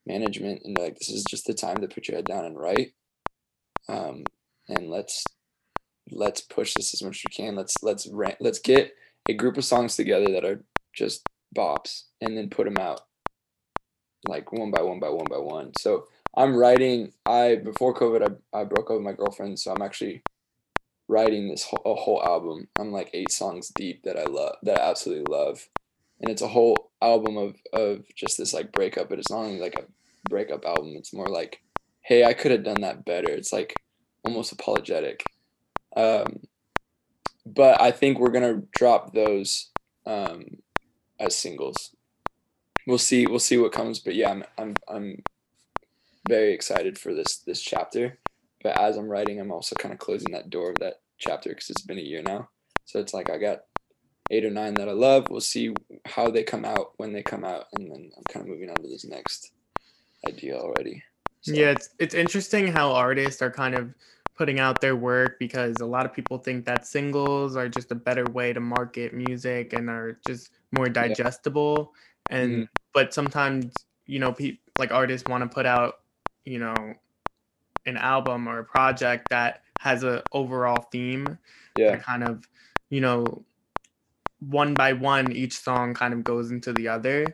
management 0.08 0.64
and 0.66 0.78
like, 0.78 0.98
this 0.98 1.10
is 1.10 1.24
just 1.24 1.46
the 1.46 1.54
time 1.54 1.78
to 1.78 1.88
put 1.88 2.08
your 2.08 2.18
head 2.18 2.26
down 2.26 2.46
and 2.46 2.58
write. 2.58 2.94
Um, 3.88 4.24
and 4.68 4.90
let's 4.90 5.24
let's 6.12 6.42
push 6.42 6.74
this 6.74 6.94
as 6.94 7.04
much 7.04 7.18
as 7.18 7.24
we 7.30 7.36
can. 7.46 7.56
Let's 7.56 7.76
let's 7.84 8.08
rant, 8.08 8.38
let's 8.40 8.60
get 8.60 8.94
a 9.30 9.34
group 9.34 9.58
of 9.58 9.66
songs 9.66 9.96
together 9.96 10.32
that 10.32 10.46
are 10.46 10.64
just 10.94 11.28
bops 11.56 12.04
and 12.22 12.36
then 12.36 12.50
put 12.50 12.66
them 12.66 12.78
out 12.78 13.02
like 14.28 14.52
one 14.52 14.72
by 14.72 14.82
one 14.82 15.00
by 15.00 15.10
one 15.10 15.28
by 15.30 15.38
one. 15.38 15.72
So 15.78 16.08
I'm 16.38 16.56
writing. 16.56 17.14
I 17.26 17.56
before 17.56 17.94
COVID, 17.94 18.40
I, 18.54 18.60
I 18.60 18.64
broke 18.64 18.90
up 18.90 18.98
with 18.98 19.06
my 19.06 19.14
girlfriend, 19.14 19.60
so 19.60 19.72
I'm 19.72 19.82
actually 19.82 20.24
writing 21.08 21.48
this 21.50 21.64
whole, 21.64 21.82
a 21.86 21.96
whole 21.96 22.24
album. 22.24 22.68
I'm 22.80 22.92
like 22.92 23.10
eight 23.14 23.32
songs 23.32 23.72
deep 23.76 24.04
that 24.04 24.18
I 24.18 24.26
love, 24.26 24.56
that 24.64 24.80
I 24.80 24.90
absolutely 24.90 25.32
love, 25.34 25.70
and 26.22 26.30
it's 26.30 26.42
a 26.42 26.48
whole 26.48 26.92
album 27.02 27.38
of 27.38 27.56
of 27.74 28.06
just 28.16 28.38
this 28.38 28.54
like 28.54 28.72
breakup. 28.72 29.10
But 29.10 29.20
it's 29.20 29.32
not 29.32 29.40
only 29.40 29.60
like 29.60 29.76
a 29.76 29.86
breakup 30.30 30.66
album. 30.66 30.94
It's 30.96 31.14
more 31.14 31.28
like, 31.28 31.62
hey, 32.02 32.26
I 32.26 32.34
could 32.34 32.52
have 32.52 32.64
done 32.64 32.82
that 32.82 33.06
better. 33.06 33.30
It's 33.32 33.54
like 33.54 33.76
almost 34.24 34.52
apologetic. 34.52 35.24
Um, 35.96 36.42
but 37.46 37.80
I 37.80 37.92
think 37.92 38.20
we're 38.20 38.32
gonna 38.32 38.64
drop 38.72 39.14
those 39.14 39.70
um, 40.06 40.58
as 41.20 41.36
singles. 41.36 41.96
We'll 42.88 42.98
see. 42.98 43.26
We'll 43.26 43.40
see 43.40 43.58
what 43.58 43.72
comes. 43.72 44.00
But 44.00 44.16
yeah, 44.16 44.32
I'm 44.32 44.44
I'm 44.58 44.76
I'm 44.88 45.24
very 46.28 46.54
excited 46.54 46.98
for 46.98 47.14
this 47.14 47.40
this 47.40 47.62
chapter. 47.62 48.20
But 48.64 48.78
as 48.78 48.98
I'm 48.98 49.08
writing, 49.10 49.40
I'm 49.40 49.52
also 49.52 49.76
kind 49.76 49.94
of 49.94 50.00
closing 50.00 50.32
that 50.32 50.50
door 50.50 50.72
of 50.72 50.80
that 50.80 51.02
chapter 51.18 51.50
because 51.50 51.70
it's 51.70 51.82
been 51.82 52.00
a 52.00 52.02
year 52.02 52.22
now. 52.24 52.50
So 52.86 53.00
it's 53.00 53.14
like 53.14 53.30
I 53.30 53.38
got 53.38 53.62
eight 54.32 54.46
or 54.46 54.52
nine 54.52 54.76
that 54.76 54.90
I 54.90 54.94
love. 54.94 55.30
We'll 55.30 55.42
see 55.42 55.76
how 56.06 56.32
they 56.32 56.44
come 56.44 56.66
out 56.66 56.94
when 56.98 57.14
they 57.14 57.24
come 57.24 57.46
out, 57.46 57.68
and 57.74 57.92
then 57.92 58.12
I'm 58.18 58.24
kind 58.26 58.46
of 58.46 58.50
moving 58.50 58.70
on 58.70 58.82
to 58.82 58.90
this 58.90 59.06
next 59.06 59.54
idea 60.28 60.58
already. 60.58 61.04
So, 61.42 61.54
Yeah, 61.54 61.72
it's 61.72 61.90
it's 62.00 62.16
interesting 62.16 62.68
how 62.68 62.92
artists 62.94 63.42
are 63.42 63.52
kind 63.52 63.76
of 63.76 63.94
putting 64.36 64.60
out 64.60 64.82
their 64.82 64.96
work 64.96 65.38
because 65.40 65.80
a 65.80 65.86
lot 65.86 66.06
of 66.06 66.14
people 66.14 66.38
think 66.40 66.66
that 66.66 66.86
singles 66.88 67.56
are 67.56 67.70
just 67.70 67.92
a 67.92 67.96
better 67.96 68.28
way 68.30 68.52
to 68.52 68.60
market 68.60 69.14
music 69.14 69.72
and 69.74 69.90
are 69.90 70.14
just 70.24 70.52
more 70.72 70.90
digestible. 70.90 71.94
And 72.30 72.66
Mhm. 72.66 72.70
but 72.94 73.14
sometimes 73.14 73.86
you 74.08 74.20
know, 74.20 74.34
pe- 74.34 74.58
like 74.78 74.92
artists 74.92 75.28
want 75.28 75.44
to 75.44 75.50
put 75.54 75.66
out, 75.66 76.02
you 76.46 76.60
know, 76.60 76.94
an 77.86 77.98
album 77.98 78.48
or 78.48 78.60
a 78.60 78.64
project 78.64 79.30
that 79.30 79.62
has 79.80 80.04
a 80.04 80.24
overall 80.32 80.88
theme 80.92 81.38
yeah, 81.78 81.92
that 81.92 82.04
kind 82.04 82.24
of, 82.24 82.48
you 82.90 83.02
know, 83.02 83.44
one 84.40 84.74
by 84.74 84.94
one, 84.94 85.32
each 85.32 85.60
song 85.60 85.94
kind 85.94 86.14
of 86.14 86.24
goes 86.24 86.52
into 86.52 86.74
the 86.74 86.88
other. 86.88 87.26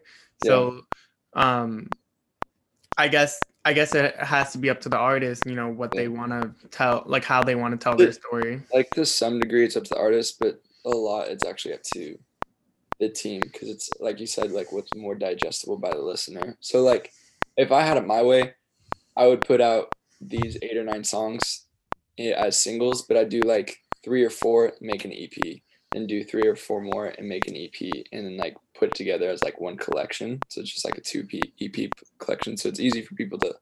So, 0.43 0.81
um, 1.33 1.89
I 2.97 3.07
guess 3.07 3.39
I 3.63 3.73
guess 3.73 3.93
it 3.93 4.15
has 4.15 4.53
to 4.53 4.57
be 4.57 4.69
up 4.69 4.81
to 4.81 4.89
the 4.89 4.97
artist, 4.97 5.43
you 5.45 5.55
know, 5.55 5.69
what 5.69 5.91
they 5.91 6.07
want 6.07 6.31
to 6.31 6.67
tell, 6.69 7.03
like 7.05 7.23
how 7.23 7.43
they 7.43 7.55
want 7.55 7.79
to 7.79 7.83
tell 7.83 7.95
their 7.95 8.11
story. 8.11 8.61
like 8.73 8.89
to 8.91 9.05
some 9.05 9.39
degree, 9.39 9.65
it's 9.65 9.77
up 9.77 9.83
to 9.85 9.93
the 9.93 9.99
artist, 9.99 10.37
but 10.39 10.61
a 10.85 10.89
lot 10.89 11.27
it's 11.27 11.45
actually 11.45 11.75
up 11.75 11.83
to 11.83 12.17
the 12.99 13.09
team 13.09 13.41
because 13.43 13.69
it's 13.69 13.89
like 13.99 14.19
you 14.19 14.25
said, 14.25 14.51
like 14.51 14.71
what's 14.71 14.93
more 14.95 15.15
digestible 15.15 15.77
by 15.77 15.91
the 15.91 16.01
listener. 16.01 16.57
So 16.59 16.81
like, 16.81 17.11
if 17.55 17.71
I 17.71 17.81
had 17.81 17.97
it 17.97 18.07
my 18.07 18.23
way, 18.23 18.53
I 19.15 19.27
would 19.27 19.41
put 19.41 19.61
out 19.61 19.93
these 20.19 20.57
eight 20.61 20.77
or 20.77 20.83
nine 20.83 21.03
songs 21.03 21.65
as 22.19 22.61
singles, 22.61 23.03
but 23.03 23.17
I 23.17 23.23
do 23.23 23.39
like 23.41 23.77
three 24.03 24.23
or 24.23 24.29
four, 24.29 24.73
make 24.81 25.05
an 25.05 25.13
EP, 25.13 25.61
and 25.93 26.07
do 26.07 26.23
three 26.23 26.47
or 26.47 26.55
four 26.55 26.81
more 26.81 27.07
and 27.07 27.27
make 27.27 27.47
an 27.47 27.55
EP, 27.55 28.05
and 28.11 28.25
then 28.25 28.37
like 28.37 28.55
put 28.73 28.95
together 28.95 29.29
as 29.29 29.43
like 29.43 29.59
one 29.59 29.77
collection. 29.77 30.39
So 30.49 30.61
it's 30.61 30.71
just 30.71 30.85
like 30.85 30.97
a 30.97 31.01
two 31.01 31.27
EP 31.61 31.91
collection. 32.19 32.57
So 32.57 32.69
it's 32.69 32.79
easy 32.79 33.01
for 33.01 33.15
people 33.15 33.39
to 33.39 33.55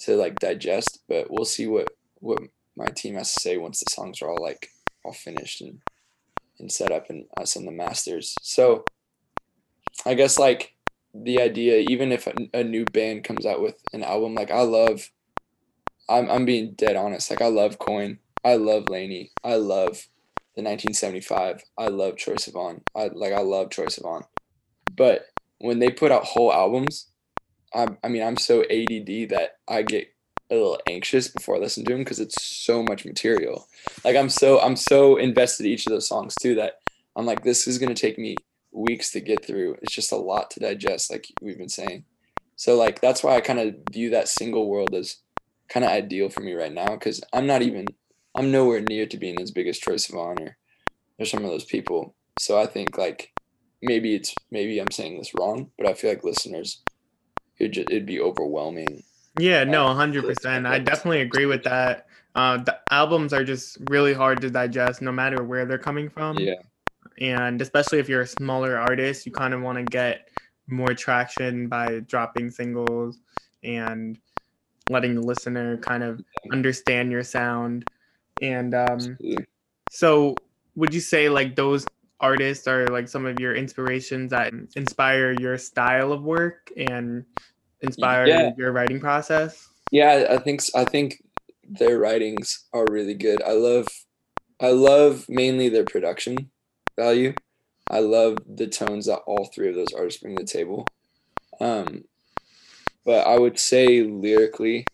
to 0.00 0.16
like 0.16 0.38
digest. 0.38 1.00
But 1.08 1.30
we'll 1.30 1.44
see 1.44 1.66
what 1.66 1.90
what 2.20 2.40
my 2.76 2.86
team 2.86 3.14
has 3.14 3.32
to 3.34 3.40
say 3.40 3.56
once 3.56 3.80
the 3.80 3.90
songs 3.90 4.22
are 4.22 4.30
all 4.30 4.42
like 4.42 4.70
all 5.04 5.12
finished 5.12 5.60
and 5.60 5.80
and 6.58 6.72
set 6.72 6.90
up 6.90 7.10
and 7.10 7.26
us 7.36 7.56
and 7.56 7.66
the 7.66 7.72
masters. 7.72 8.34
So 8.40 8.84
I 10.04 10.14
guess 10.14 10.38
like 10.38 10.75
the 11.24 11.40
idea, 11.40 11.78
even 11.88 12.12
if 12.12 12.28
a, 12.52 12.64
new 12.64 12.84
band 12.84 13.24
comes 13.24 13.46
out 13.46 13.62
with 13.62 13.76
an 13.92 14.02
album, 14.02 14.34
like 14.34 14.50
I 14.50 14.62
love, 14.62 15.10
I'm 16.08 16.30
I'm 16.30 16.44
being 16.44 16.72
dead 16.72 16.96
honest. 16.96 17.30
Like 17.30 17.42
I 17.42 17.48
love 17.48 17.78
Coin, 17.78 18.18
I 18.44 18.56
love 18.56 18.88
LANY, 18.88 19.30
I 19.42 19.56
love 19.56 20.08
the 20.54 20.62
1975, 20.62 21.62
I 21.78 21.88
love 21.88 22.14
Troye 22.14 22.36
Sivan, 22.36 22.82
I 22.94 23.08
like 23.08 23.32
I 23.32 23.40
love 23.40 23.68
Troye 23.68 23.86
Sivan, 23.86 24.24
but 24.96 25.26
when 25.58 25.78
they 25.78 25.90
put 25.90 26.12
out 26.12 26.24
whole 26.24 26.52
albums, 26.52 27.08
I 27.74 27.88
I 28.02 28.08
mean 28.08 28.22
I'm 28.22 28.36
so 28.36 28.62
ADD 28.62 29.30
that 29.30 29.58
I 29.68 29.82
get 29.82 30.08
a 30.50 30.54
little 30.54 30.80
anxious 30.88 31.28
before 31.28 31.56
I 31.56 31.58
listen 31.58 31.84
to 31.84 31.92
them 31.92 32.04
because 32.04 32.20
it's 32.20 32.40
so 32.42 32.82
much 32.82 33.04
material. 33.04 33.66
Like 34.04 34.16
I'm 34.16 34.28
so 34.28 34.60
I'm 34.60 34.76
so 34.76 35.16
invested 35.16 35.66
in 35.66 35.72
each 35.72 35.86
of 35.86 35.92
those 35.92 36.08
songs 36.08 36.34
too 36.40 36.54
that 36.56 36.80
I'm 37.16 37.26
like 37.26 37.42
this 37.42 37.66
is 37.66 37.78
gonna 37.78 37.94
take 37.94 38.18
me 38.18 38.36
weeks 38.76 39.10
to 39.12 39.20
get 39.20 39.44
through. 39.44 39.76
It's 39.82 39.94
just 39.94 40.12
a 40.12 40.16
lot 40.16 40.50
to 40.52 40.60
digest, 40.60 41.10
like 41.10 41.26
we've 41.40 41.58
been 41.58 41.68
saying. 41.68 42.04
So 42.56 42.76
like 42.76 43.00
that's 43.00 43.22
why 43.22 43.36
I 43.36 43.40
kind 43.40 43.58
of 43.58 43.74
view 43.90 44.10
that 44.10 44.28
single 44.28 44.68
world 44.68 44.94
as 44.94 45.16
kind 45.68 45.84
of 45.84 45.90
ideal 45.90 46.28
for 46.28 46.40
me 46.40 46.54
right 46.54 46.72
now 46.72 46.94
because 46.94 47.20
I'm 47.32 47.46
not 47.46 47.62
even 47.62 47.86
I'm 48.36 48.52
nowhere 48.52 48.80
near 48.80 49.06
to 49.06 49.16
being 49.16 49.40
as 49.40 49.50
big 49.50 49.66
as 49.66 49.80
Troye 49.80 49.94
Sivan 49.94 50.40
or 50.40 50.56
or 51.18 51.24
some 51.24 51.44
of 51.44 51.50
those 51.50 51.64
people. 51.64 52.14
So 52.38 52.60
I 52.60 52.66
think 52.66 52.98
like 52.98 53.32
maybe 53.82 54.14
it's 54.14 54.34
maybe 54.50 54.78
I'm 54.78 54.90
saying 54.90 55.18
this 55.18 55.34
wrong, 55.34 55.70
but 55.78 55.88
I 55.88 55.94
feel 55.94 56.10
like 56.10 56.24
listeners 56.24 56.82
it 57.58 57.68
just 57.68 57.90
it'd 57.90 58.06
be 58.06 58.20
overwhelming 58.20 59.02
Yeah, 59.38 59.64
no, 59.64 59.92
hundred 59.94 60.24
percent. 60.24 60.66
I 60.66 60.78
definitely 60.78 61.22
agree 61.22 61.46
with 61.46 61.64
that. 61.64 62.06
Uh, 62.34 62.58
the 62.58 62.78
albums 62.90 63.32
are 63.32 63.44
just 63.44 63.78
really 63.88 64.12
hard 64.12 64.42
to 64.42 64.50
digest, 64.50 65.00
no 65.00 65.10
matter 65.10 65.42
where 65.42 65.64
they're 65.64 65.78
coming 65.78 66.10
from. 66.10 66.38
Yeah. 66.38 66.60
And 67.20 67.60
especially 67.62 67.98
if 67.98 68.08
you're 68.08 68.22
a 68.22 68.26
smaller 68.26 68.76
artist 68.78 69.26
you 69.26 69.32
kind 69.32 69.54
of 69.54 69.62
want 69.62 69.78
to 69.78 69.84
get 69.84 70.28
more 70.68 70.94
traction 70.94 71.68
by 71.68 72.00
dropping 72.00 72.50
singles 72.50 73.18
and 73.62 74.18
letting 74.88 75.14
the 75.14 75.20
listener 75.20 75.76
kind 75.78 76.02
of 76.02 76.20
understand 76.52 77.10
your 77.10 77.22
sound 77.22 77.84
and 78.42 78.74
um 78.74 79.16
so 79.90 80.34
would 80.74 80.92
you 80.92 81.00
say 81.00 81.28
like 81.28 81.56
those 81.56 81.86
artists 82.20 82.66
are 82.66 82.88
like 82.90 83.08
some 83.08 83.26
of 83.26 83.38
your 83.40 83.54
inspirations 83.54 84.30
that 84.30 84.52
inspire 84.74 85.32
your 85.32 85.58
style 85.58 86.12
of 86.12 86.22
work 86.22 86.70
and 86.76 87.24
inspire 87.82 88.26
Yeah. 88.26 88.50
your 88.56 88.72
writing 88.72 89.00
process 89.00 89.68
Yeah, 89.90 90.10
I- 90.28 90.34
I 90.34 90.38
think 90.38 90.62
i 90.74 90.84
think 90.84 91.22
their 91.68 91.98
writings 91.98 92.64
are 92.72 92.86
really 92.88 93.14
good. 93.14 93.42
I 93.42 93.52
love 93.52 93.88
I 94.60 94.70
love 94.70 95.28
mainly 95.28 95.68
their 95.68 95.84
production 95.84 96.50
value. 96.96 97.34
I 97.90 98.00
love 98.00 98.38
the 98.46 98.66
tones 98.66 99.06
that 99.06 99.20
all 99.26 99.46
three 99.46 99.68
of 99.68 99.74
those 99.74 99.92
artists 99.96 100.20
bring 100.20 100.36
to 100.36 100.42
the 100.42 100.48
table. 100.48 100.86
Um, 101.60 102.04
but 103.04 103.26
I 103.26 103.38
would 103.38 103.58
say 103.58 104.02
lyrically, 104.02 104.86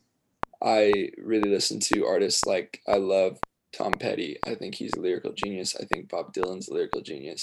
I 0.62 1.11
really 1.16 1.50
listen 1.50 1.80
to 1.80 2.06
artists 2.06 2.44
like 2.44 2.82
I 2.87 2.97
love 2.97 3.38
Tom 3.73 3.92
Petty. 3.92 4.38
I 4.47 4.54
think 4.54 4.75
he's 4.75 4.92
a 4.94 5.00
lyrical 5.00 5.32
genius. 5.32 5.75
I 5.75 5.85
think 5.87 6.11
Bob 6.11 6.35
Dylan's 6.35 6.68
a 6.68 6.75
lyrical 6.75 7.00
genius. 7.00 7.42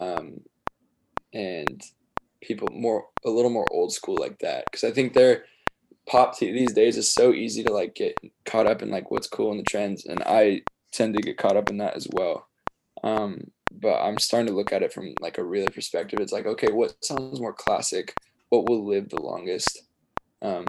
Um, 0.00 0.40
and 1.32 1.82
people 2.42 2.68
more 2.72 3.06
a 3.24 3.30
little 3.30 3.50
more 3.50 3.66
old 3.70 3.92
school 3.92 4.16
like 4.20 4.38
that 4.40 4.64
because 4.66 4.84
I 4.84 4.90
think 4.90 5.12
they're 5.12 5.44
pop 6.06 6.38
these 6.38 6.72
days 6.72 6.96
is 6.96 7.10
so 7.10 7.32
easy 7.32 7.64
to 7.64 7.72
like 7.72 7.94
get 7.94 8.18
caught 8.44 8.66
up 8.66 8.80
in 8.80 8.90
like 8.90 9.10
what's 9.10 9.26
cool 9.26 9.50
in 9.50 9.58
the 9.58 9.64
trends 9.64 10.06
and 10.06 10.22
i 10.24 10.62
tend 10.92 11.14
to 11.14 11.20
get 11.20 11.36
caught 11.36 11.56
up 11.56 11.68
in 11.68 11.78
that 11.78 11.96
as 11.96 12.06
well 12.12 12.46
um 13.02 13.50
but 13.72 14.00
i'm 14.00 14.18
starting 14.18 14.48
to 14.48 14.54
look 14.54 14.72
at 14.72 14.82
it 14.82 14.92
from 14.92 15.14
like 15.20 15.38
a 15.38 15.44
real 15.44 15.66
perspective. 15.68 16.20
It's 16.20 16.32
like 16.32 16.46
okay 16.46 16.70
what 16.70 17.04
sounds 17.04 17.40
more 17.40 17.52
classic? 17.52 18.14
What 18.48 18.68
will 18.68 18.86
live 18.86 19.08
the 19.08 19.20
longest 19.20 19.82
um 20.42 20.66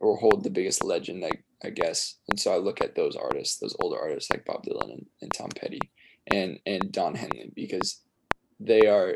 or 0.00 0.16
hold 0.16 0.42
the 0.44 0.50
biggest 0.50 0.84
legend 0.84 1.24
i, 1.24 1.30
I 1.64 1.70
guess? 1.70 2.16
And 2.28 2.38
so 2.38 2.52
i 2.52 2.56
look 2.56 2.80
at 2.80 2.94
those 2.94 3.16
artists 3.16 3.58
those 3.58 3.76
older 3.80 3.98
artists 3.98 4.30
like 4.30 4.44
bob 4.44 4.64
dylan 4.64 4.92
and, 4.92 5.06
and 5.22 5.32
tom 5.32 5.50
petty 5.50 5.80
and 6.26 6.58
and 6.66 6.92
don 6.92 7.14
henley 7.14 7.52
because 7.54 8.00
they 8.58 8.86
are 8.86 9.14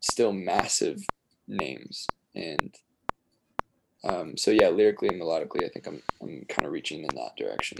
still 0.00 0.32
massive 0.32 0.98
names. 1.46 2.06
And 2.34 2.74
um, 4.04 4.36
so 4.36 4.50
yeah 4.52 4.68
lyrically 4.68 5.08
and 5.08 5.20
melodically 5.20 5.64
i 5.64 5.68
think 5.68 5.86
i'm, 5.86 6.00
I'm 6.22 6.44
kind 6.48 6.66
of 6.66 6.72
reaching 6.72 7.00
in 7.00 7.16
that 7.16 7.36
direction. 7.36 7.78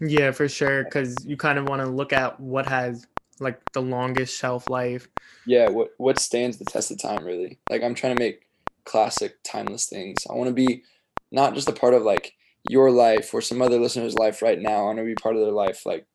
Yeah, 0.00 0.30
for 0.30 0.48
sure. 0.48 0.84
Because 0.84 1.16
you 1.24 1.36
kind 1.36 1.58
of 1.58 1.68
want 1.68 1.82
to 1.82 1.88
look 1.88 2.12
at 2.12 2.38
what 2.38 2.66
has 2.66 3.06
like 3.40 3.60
the 3.72 3.82
longest 3.82 4.36
shelf 4.38 4.68
life. 4.70 5.08
yeah 5.46 5.68
what 5.68 5.90
what 5.98 6.18
stands 6.18 6.56
the 6.56 6.64
test 6.64 6.90
of 6.90 7.00
time 7.00 7.24
really? 7.24 7.58
Like 7.70 7.82
i'm 7.82 7.94
trying 7.94 8.16
to 8.16 8.22
make 8.22 8.46
classic 8.86 9.42
timeless 9.42 9.86
things. 9.86 10.26
I 10.30 10.34
want 10.34 10.48
to 10.48 10.54
be 10.54 10.82
not 11.30 11.54
just 11.54 11.68
a 11.68 11.72
part 11.72 11.92
of 11.92 12.02
like 12.02 12.32
your 12.68 12.90
life 12.90 13.34
or 13.34 13.42
some 13.42 13.60
other 13.60 13.78
listener's 13.78 14.14
life 14.14 14.40
right 14.40 14.58
now. 14.58 14.80
I 14.82 14.84
want 14.84 14.98
to 14.98 15.04
be 15.04 15.14
part 15.14 15.36
of 15.36 15.42
their 15.42 15.52
life 15.52 15.84
like 15.84 16.06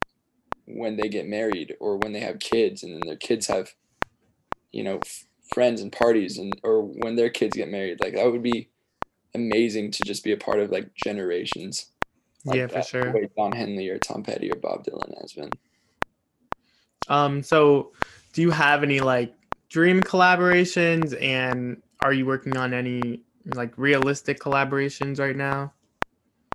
when 0.65 0.97
they 0.97 1.09
get 1.09 1.27
married 1.27 1.75
or 1.79 1.97
when 1.97 2.13
they 2.13 2.21
have 2.21 2.39
kids 2.39 2.81
and 2.81 2.93
then 2.93 3.01
their 3.05 3.17
kids 3.17 3.47
have 3.47 3.73
you 4.71 4.83
know 4.83 4.97
f- 4.97 5.25
friends 5.53 5.81
and 5.81 5.91
parties 5.91 6.37
and 6.37 6.53
or 6.63 6.81
when 6.81 7.15
their 7.15 7.29
kids 7.29 7.55
get 7.55 7.69
married. 7.69 7.99
Like 8.01 8.15
that 8.15 8.31
would 8.31 8.41
be 8.41 8.69
amazing 9.35 9.91
to 9.91 10.03
just 10.03 10.23
be 10.23 10.31
a 10.31 10.37
part 10.37 10.59
of 10.59 10.71
like 10.71 10.95
generations. 10.95 11.91
Like 12.43 12.57
yeah, 12.57 12.67
for 12.67 12.73
that, 12.73 12.87
sure. 12.87 13.13
don 13.37 13.51
henley 13.51 13.87
or 13.89 13.99
tom 13.99 14.23
petty 14.23 14.51
or 14.51 14.55
bob 14.55 14.83
dylan 14.83 15.21
has 15.21 15.33
been 15.33 15.51
Um, 17.11 17.43
so 17.43 17.91
do 18.31 18.41
you 18.41 18.51
have 18.51 18.83
any 18.83 19.01
like 19.01 19.33
dream 19.69 20.01
collaborations 20.01 21.21
and 21.21 21.81
are 21.99 22.13
you 22.13 22.25
working 22.25 22.55
on 22.55 22.73
any 22.73 23.21
like 23.53 23.77
realistic 23.77 24.39
collaborations 24.39 25.19
right 25.19 25.35
now? 25.35 25.73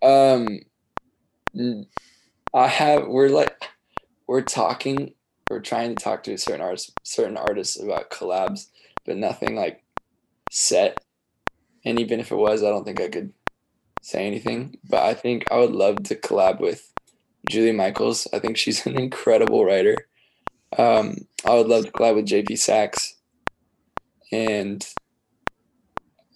Um, 0.03 0.61
I 2.55 2.67
have. 2.67 3.07
We're 3.07 3.29
like, 3.29 3.69
we're 4.27 4.41
talking. 4.41 5.13
We're 5.51 5.61
trying 5.61 5.95
to 5.95 6.03
talk 6.03 6.23
to 6.25 6.37
certain 6.39 6.63
artist, 6.63 6.93
certain 7.03 7.37
artists 7.37 7.81
about 7.81 8.11
collabs, 8.11 8.69
but 9.05 9.17
nothing 9.17 9.57
like 9.57 9.85
set. 10.51 11.05
And 11.85 12.01
even 12.01 12.19
if 12.19 12.33
it 12.33 12.37
was, 12.37 12.63
I 12.63 12.71
don't 12.71 12.85
think 12.85 13.01
I 13.01 13.09
could 13.09 13.33
say 14.01 14.27
anything. 14.27 14.79
But 14.89 15.05
I 15.05 15.13
think 15.13 15.45
I 15.51 15.59
would 15.59 15.73
love 15.73 16.03
to 16.05 16.15
collab 16.17 16.61
with 16.61 16.93
Julie 17.49 17.73
Michaels. 17.73 18.27
I 18.33 18.39
think 18.39 18.57
she's 18.57 18.87
an 18.87 18.99
incredible 18.99 19.63
writer. 19.63 19.97
Um, 20.77 21.17
I 21.45 21.55
would 21.55 21.69
love 21.69 21.87
to 21.87 21.93
collab 21.93 22.17
with 22.17 22.27
JP 22.27 22.59
Saxe, 22.59 23.15
and 24.33 24.87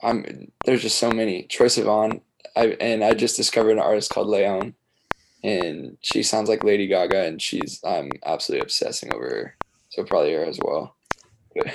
I'm 0.02 0.50
there's 0.64 0.82
just 0.82 0.98
so 0.98 1.10
many. 1.10 1.44
Troye 1.48 1.66
Sivan, 1.66 2.20
I 2.56 2.76
and 2.80 3.04
I 3.04 3.12
just 3.14 3.36
discovered 3.36 3.72
an 3.72 3.78
artist 3.80 4.10
called 4.10 4.28
Leon, 4.28 4.74
and 5.44 5.96
she 6.00 6.22
sounds 6.22 6.48
like 6.48 6.64
Lady 6.64 6.86
Gaga, 6.86 7.24
and 7.26 7.40
she's 7.42 7.80
I'm 7.84 8.10
absolutely 8.24 8.62
obsessing 8.64 9.12
over 9.14 9.28
her. 9.28 9.56
So 9.90 10.04
probably 10.04 10.32
her 10.34 10.44
as 10.44 10.58
well. 10.62 10.96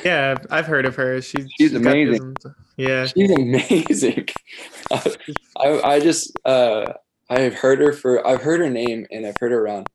Yeah, 0.05 0.37
I've- 0.49 0.67
heard 0.67 0.85
of 0.85 0.95
her. 0.95 1.21
She's 1.21 1.47
She's 1.59 1.73
amazing. 1.73 2.35
yeah, 2.77 3.05
She's 3.07 3.29
amazing. 3.31 4.27
I 4.91 5.81
I 5.83 5.99
just 5.99 6.31
uh 6.45 6.93
I've 7.29 7.55
heard 7.55 7.79
her 7.79 7.91
for 7.91 8.25
I've 8.25 8.41
heard 8.41 8.61
her 8.61 8.69
name 8.69 9.05
and 9.11 9.25
I've 9.27 9.35
heard 9.39 9.51
her 9.51 9.61
around, 9.65 9.87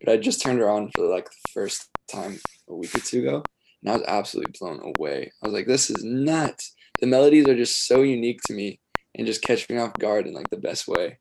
but 0.00 0.12
I 0.12 0.16
just 0.18 0.40
turned 0.40 0.60
her 0.60 0.70
on 0.70 0.90
for 0.94 1.06
like 1.06 1.24
the 1.28 1.36
first 1.52 1.88
time 2.08 2.38
a 2.68 2.74
week 2.74 2.94
or 2.94 3.00
two 3.00 3.20
ago, 3.20 3.42
and 3.82 3.90
I 3.92 3.96
was 3.96 4.04
absolutely 4.06 4.54
blown 4.58 4.80
away. 4.82 5.32
I 5.42 5.46
was 5.46 5.52
like, 5.54 5.66
this 5.66 5.90
is 5.90 6.04
nuts. 6.04 6.74
The 7.00 7.06
melodies 7.06 7.48
are 7.48 7.56
just 7.56 7.86
so 7.86 8.02
unique 8.02 8.40
to 8.46 8.54
me 8.54 8.80
and 9.14 9.26
just 9.26 9.42
catch 9.42 9.68
me 9.68 9.78
off 9.78 9.98
guard 9.98 10.26
in 10.26 10.32
like 10.34 10.50
the 10.50 10.56
best 10.56 10.86
way. 10.88 11.18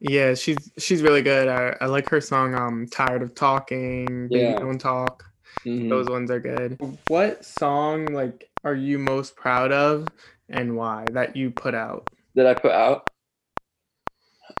yeah, 0.00 0.34
she's 0.34 0.70
she's 0.78 1.02
really 1.02 1.22
good. 1.22 1.48
I, 1.48 1.74
I 1.80 1.86
like 1.86 2.08
her 2.08 2.20
song. 2.20 2.54
Um, 2.54 2.86
tired 2.86 3.22
of 3.22 3.34
talking. 3.34 4.28
Baby, 4.28 4.42
Yeah. 4.42 4.58
don't 4.58 4.78
talk. 4.78 5.24
Mhm. 5.64 5.88
Those 5.88 6.08
ones 6.08 6.30
are 6.30 6.40
good. 6.40 6.78
What 7.08 7.44
song 7.44 8.06
like 8.12 8.48
are 8.62 8.74
you 8.74 8.98
most 8.98 9.36
proud 9.36 9.72
of 9.72 10.08
and 10.48 10.76
why 10.76 11.06
that 11.12 11.34
you 11.36 11.50
put 11.50 11.74
out? 11.74 12.10
that 12.34 12.46
I 12.46 12.54
put 12.54 12.72
out. 12.72 13.08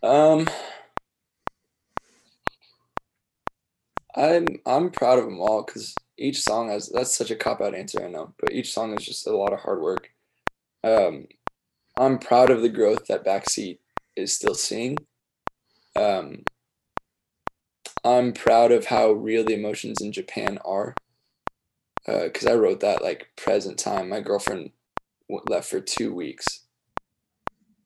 Um, 0.02 0.48
I'm 4.16 4.46
I'm 4.64 4.90
proud 4.90 5.18
of 5.18 5.26
them 5.26 5.40
all 5.40 5.62
because 5.62 5.94
each 6.18 6.40
song 6.40 6.70
has 6.70 6.88
that's 6.88 7.16
such 7.16 7.30
a 7.30 7.36
cop 7.36 7.60
out 7.60 7.74
answer 7.74 8.04
I 8.04 8.08
know, 8.08 8.34
but 8.40 8.52
each 8.52 8.72
song 8.72 8.96
is 8.98 9.04
just 9.04 9.26
a 9.26 9.36
lot 9.36 9.52
of 9.52 9.60
hard 9.60 9.80
work. 9.80 10.10
Um, 10.82 11.26
I'm 11.98 12.18
proud 12.18 12.50
of 12.50 12.62
the 12.62 12.68
growth 12.68 13.06
that 13.06 13.24
Backseat 13.24 13.78
is 14.16 14.32
still 14.32 14.54
seeing. 14.54 14.96
Um, 15.94 16.44
I'm 18.04 18.32
proud 18.32 18.72
of 18.72 18.86
how 18.86 19.10
real 19.10 19.44
the 19.44 19.54
emotions 19.54 20.00
in 20.00 20.12
Japan 20.12 20.58
are. 20.64 20.94
Because 22.06 22.46
I 22.46 22.54
wrote 22.54 22.80
that 22.80 23.02
like 23.02 23.30
present 23.36 23.78
time. 23.78 24.08
My 24.08 24.20
girlfriend 24.20 24.70
left 25.48 25.68
for 25.68 25.80
two 25.80 26.14
weeks 26.14 26.66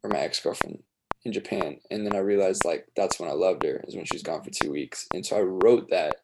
or 0.02 0.10
my 0.10 0.18
ex-girlfriend 0.18 0.82
in 1.24 1.32
Japan. 1.32 1.78
And 1.90 2.06
then 2.06 2.14
I 2.14 2.20
realized 2.20 2.64
like 2.64 2.86
that's 2.96 3.20
when 3.20 3.28
I 3.28 3.34
loved 3.34 3.62
her 3.64 3.82
is 3.86 3.96
when 3.96 4.04
she 4.04 4.16
was 4.16 4.22
gone 4.22 4.42
for 4.42 4.50
2 4.50 4.70
weeks. 4.70 5.06
And 5.14 5.24
so 5.24 5.36
I 5.36 5.40
wrote 5.40 5.90
that 5.90 6.16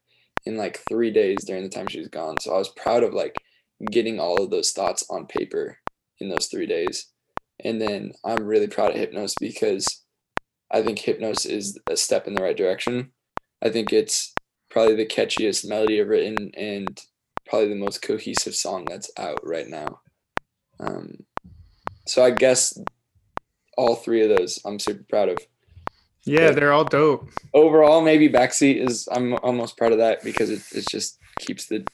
in 0.45 0.57
like 0.57 0.83
3 0.89 1.11
days 1.11 1.45
during 1.45 1.63
the 1.63 1.69
time 1.69 1.87
she 1.89 1.99
was 1.99 2.09
gone. 2.09 2.37
So 2.41 2.55
I 2.55 2.59
was 2.59 2.69
proud 2.69 3.03
of 3.03 3.15
like 3.15 3.37
getting 3.91 4.19
all 4.19 4.43
of 4.43 4.51
those 4.51 4.73
thoughts 4.73 5.05
on 5.11 5.27
paper 5.27 5.79
in 6.19 6.29
those 6.29 6.47
3 6.47 6.67
days. 6.67 7.09
And 7.65 7.81
then 7.81 8.13
I'm 8.25 8.45
really 8.45 8.69
proud 8.69 8.91
of 8.91 8.97
Hypnos 8.97 9.35
because 9.41 10.03
I 10.71 10.83
think 10.83 10.99
Hypnos 10.99 11.47
is 11.47 11.79
a 11.89 11.97
step 11.97 12.27
in 12.27 12.35
the 12.35 12.43
right 12.43 12.57
direction. 12.57 13.13
I 13.63 13.71
think 13.71 13.93
it's 13.93 14.35
probably 14.71 14.97
the 14.97 15.07
catchiest 15.07 15.67
melody 15.69 16.01
I've 16.01 16.09
written 16.09 16.51
and 16.57 17.01
probably 17.47 17.69
the 17.69 17.77
most 17.77 18.03
cohesive 18.03 18.55
song 18.55 18.85
that's 18.89 19.11
out 19.17 19.41
right 19.43 19.69
now. 19.69 20.01
Um, 20.81 21.25
so 22.07 22.25
I 22.25 22.31
guess 22.31 22.79
all 23.77 23.95
three 23.97 24.23
of 24.23 24.37
those 24.37 24.59
I'm 24.65 24.79
super 24.79 25.05
proud 25.09 25.29
of. 25.29 25.39
Yeah, 26.25 26.47
Yeah. 26.47 26.51
they're 26.53 26.73
all 26.73 26.85
dope. 26.85 27.29
Overall, 27.55 28.03
maybe 28.03 28.29
backseat 28.29 28.77
is 28.77 29.09
I'm 29.11 29.35
almost 29.35 29.77
proud 29.77 29.93
of 29.93 29.99
that 29.99 30.23
because 30.25 30.51
it, 30.51 30.63
it 30.73 30.87
just 30.89 31.19
keeps 31.39 31.67
the 31.67 31.87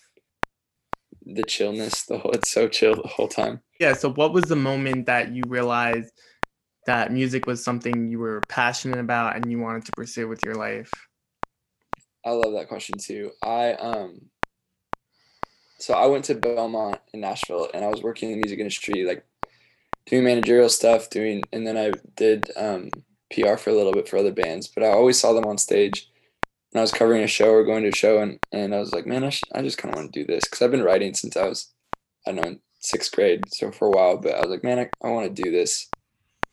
the 1.25 1.45
chillness. 1.45 2.05
The 2.05 2.19
whole 2.19 2.33
it's 2.33 2.51
so 2.51 2.69
chill 2.69 2.97
the 2.97 3.09
whole 3.09 3.29
time. 3.29 3.61
Yeah, 3.79 3.93
so 3.93 4.11
what 4.13 4.33
was 4.33 4.45
the 4.45 4.57
moment 4.57 5.07
that 5.07 5.33
you 5.33 5.43
realized 5.47 6.13
that 6.87 7.13
music 7.13 7.47
was 7.47 7.63
something 7.63 8.09
you 8.09 8.19
were 8.19 8.41
passionate 8.49 8.99
about 8.99 9.37
and 9.37 9.51
you 9.51 9.59
wanted 9.59 9.85
to 9.85 9.93
pursue 9.93 10.27
with 10.29 10.45
your 10.45 10.55
life? 10.55 10.91
I 12.25 12.31
love 12.31 12.53
that 12.55 12.69
question 12.69 12.97
too. 12.99 13.31
I 13.43 13.73
um 13.75 14.21
so 15.79 15.95
I 15.95 16.07
went 16.07 16.25
to 16.27 16.35
Belmont 16.37 17.01
in 17.13 17.21
Nashville 17.21 17.69
and 17.75 17.85
I 17.85 17.89
was 17.89 18.03
working 18.03 18.31
in 18.31 18.37
the 18.37 18.43
music 18.43 18.61
industry, 18.61 19.05
like 19.05 19.25
doing 20.07 20.25
managerial 20.25 20.69
stuff, 20.69 21.11
doing 21.11 21.43
and 21.53 21.67
then 21.67 21.77
I 21.77 21.93
did 22.17 22.51
um 22.57 22.91
PR 23.33 23.57
for 23.57 23.71
a 23.71 23.75
little 23.75 23.93
bit 23.93 24.09
for 24.09 24.19
other 24.19 24.33
bands, 24.33 24.69
but 24.69 24.85
I 24.85 24.89
always 24.89 25.19
saw 25.19 25.33
them 25.33 25.47
on 25.47 25.59
stage 25.59 26.11
and 26.73 26.81
I 26.81 26.83
was 26.83 26.93
covering 26.93 27.23
a 27.23 27.27
show 27.27 27.51
or 27.51 27.65
going 27.65 27.83
to 27.83 27.91
a 27.91 27.95
show 27.95 28.19
and, 28.21 28.39
and 28.53 28.75
I 28.75 28.79
was 28.79 28.93
like, 28.93 29.07
man, 29.07 29.25
I, 29.25 29.31
sh- 29.31 29.43
I 29.55 29.63
just 29.63 29.79
kind 29.79 29.93
of 29.93 29.99
want 29.99 30.13
to 30.13 30.21
do 30.21 30.27
this 30.27 30.45
because 30.45 30.63
I've 30.63 30.71
been 30.71 30.83
writing 30.83 31.15
since 31.15 31.37
I 31.37 31.49
was, 31.49 31.73
I 32.27 32.33
don't 32.33 32.45
know, 32.45 32.57
sixth 32.81 33.13
grade, 33.13 33.45
so 33.49 33.71
for 33.71 33.89
a 33.89 33.91
while, 33.91 34.17
but 34.17 34.35
I 34.35 34.41
was 34.41 34.49
like, 34.49 34.65
man, 34.65 34.79
I, 34.79 34.89
I 35.05 35.11
want 35.11 35.35
to 35.35 35.43
do 35.43 35.51
this. 35.51 35.89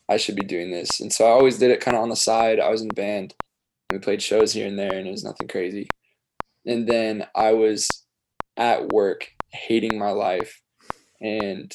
I 0.10 0.18
should 0.18 0.36
be 0.36 0.44
doing 0.44 0.72
this. 0.72 1.00
And 1.00 1.14
so 1.14 1.26
I 1.26 1.30
always 1.30 1.60
did 1.60 1.72
it 1.72 1.82
kind 1.82 1.96
of 1.96 2.04
on 2.04 2.10
the 2.10 2.16
side. 2.16 2.60
I 2.60 2.70
was 2.70 2.82
in 2.82 2.90
band. 2.90 3.36
We 3.92 4.00
played 4.00 4.22
shows 4.22 4.54
here 4.54 4.68
and 4.68 4.78
there 4.78 4.94
and 4.94 5.08
it 5.08 5.12
was 5.12 5.24
nothing 5.24 5.48
crazy. 5.48 5.88
And 6.66 6.88
then 6.88 7.28
I 7.36 7.54
was 7.54 7.88
at 8.58 8.92
work 8.92 9.32
hating 9.52 9.98
my 9.98 10.12
life 10.12 10.62
and 11.22 11.74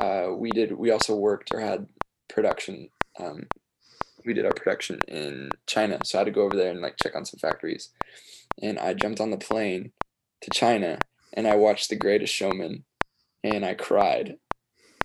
uh, 0.00 0.32
we 0.34 0.50
did 0.50 0.72
we 0.72 0.90
also 0.90 1.14
worked 1.14 1.52
or 1.52 1.60
had 1.60 1.86
production 2.28 2.88
um, 3.18 3.46
we 4.24 4.34
did 4.34 4.46
our 4.46 4.52
production 4.52 4.98
in 5.08 5.50
china. 5.66 5.98
So 6.04 6.18
i 6.18 6.20
had 6.20 6.24
to 6.26 6.30
go 6.30 6.42
over 6.42 6.56
there 6.56 6.70
and 6.70 6.80
like 6.80 6.96
check 6.96 7.14
on 7.16 7.24
some 7.24 7.38
factories. 7.38 7.90
And 8.62 8.78
i 8.78 8.94
jumped 8.94 9.20
on 9.20 9.30
the 9.30 9.38
plane 9.38 9.92
to 10.42 10.50
china 10.50 10.98
and 11.34 11.46
i 11.46 11.54
watched 11.56 11.90
the 11.90 11.96
greatest 11.96 12.34
showman 12.34 12.84
and 13.44 13.64
i 13.64 13.74
cried. 13.74 14.36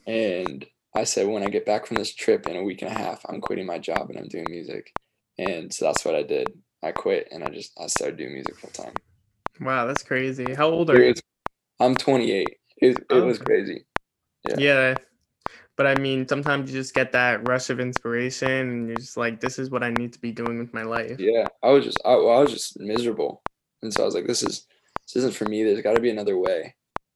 And 0.07 0.65
i 0.95 1.03
said 1.03 1.27
when 1.27 1.43
i 1.43 1.49
get 1.49 1.65
back 1.65 1.85
from 1.85 1.97
this 1.97 2.13
trip 2.13 2.47
in 2.47 2.55
a 2.55 2.63
week 2.63 2.81
and 2.81 2.91
a 2.91 2.95
half 2.95 3.25
i'm 3.27 3.41
quitting 3.41 3.65
my 3.65 3.79
job 3.79 4.09
and 4.09 4.19
i'm 4.19 4.27
doing 4.27 4.45
music. 4.49 4.93
And 5.37 5.73
so 5.73 5.85
that's 5.85 6.05
what 6.05 6.15
i 6.15 6.23
did. 6.23 6.47
I 6.83 6.91
quit 6.91 7.27
and 7.31 7.43
i 7.43 7.49
just 7.49 7.77
i 7.79 7.87
started 7.87 8.17
doing 8.17 8.33
music 8.33 8.57
full 8.59 8.71
time. 8.71 8.93
Wow, 9.59 9.85
that's 9.85 10.03
crazy. 10.03 10.53
How 10.53 10.69
old 10.69 10.89
are 10.89 11.01
you? 11.01 11.13
I'm 11.79 11.95
28 11.95 12.47
it, 12.77 12.97
it 13.09 13.21
was 13.21 13.37
Okay. 13.37 13.45
crazy 13.45 13.85
yeah. 14.49 14.55
Yeah. 14.57 14.95
But 15.77 15.87
I 15.87 15.95
mean, 15.95 16.27
sometimes 16.27 16.71
you 16.71 16.79
just 16.79 16.93
get 16.93 17.11
that 17.11 17.47
rush 17.47 17.69
of 17.69 17.81
inspiration 17.81 18.49
and 18.49 18.87
you're 18.87 18.97
just 18.97 19.17
like, 19.17 19.41
this 19.41 19.59
is 19.59 19.69
what 19.69 19.83
I 19.83 19.91
need 19.91 20.13
to 20.13 20.19
be 20.19 20.31
doing 20.31 20.57
with 20.57 20.73
my 20.73 20.83
life. 20.83 21.19
Yeah, 21.19 21.47
I 21.61 21.71
was 21.71 21.83
just 21.83 21.99
I, 22.05 22.13
I 22.13 22.39
was 22.39 22.51
just 22.51 22.79
miserable, 22.79 23.41
and 23.81 23.93
so 23.93 24.03
I 24.03 24.05
was 24.05 24.15
like, 24.15 24.27
this 24.27 24.41
is 24.41 24.65
this 25.05 25.17
isn't 25.17 25.35
for 25.35 25.45
me. 25.45 25.63
There's 25.63 25.81
got 25.81 25.95
to 25.95 26.01
be 26.01 26.09
another 26.09 26.37
way 26.37 26.75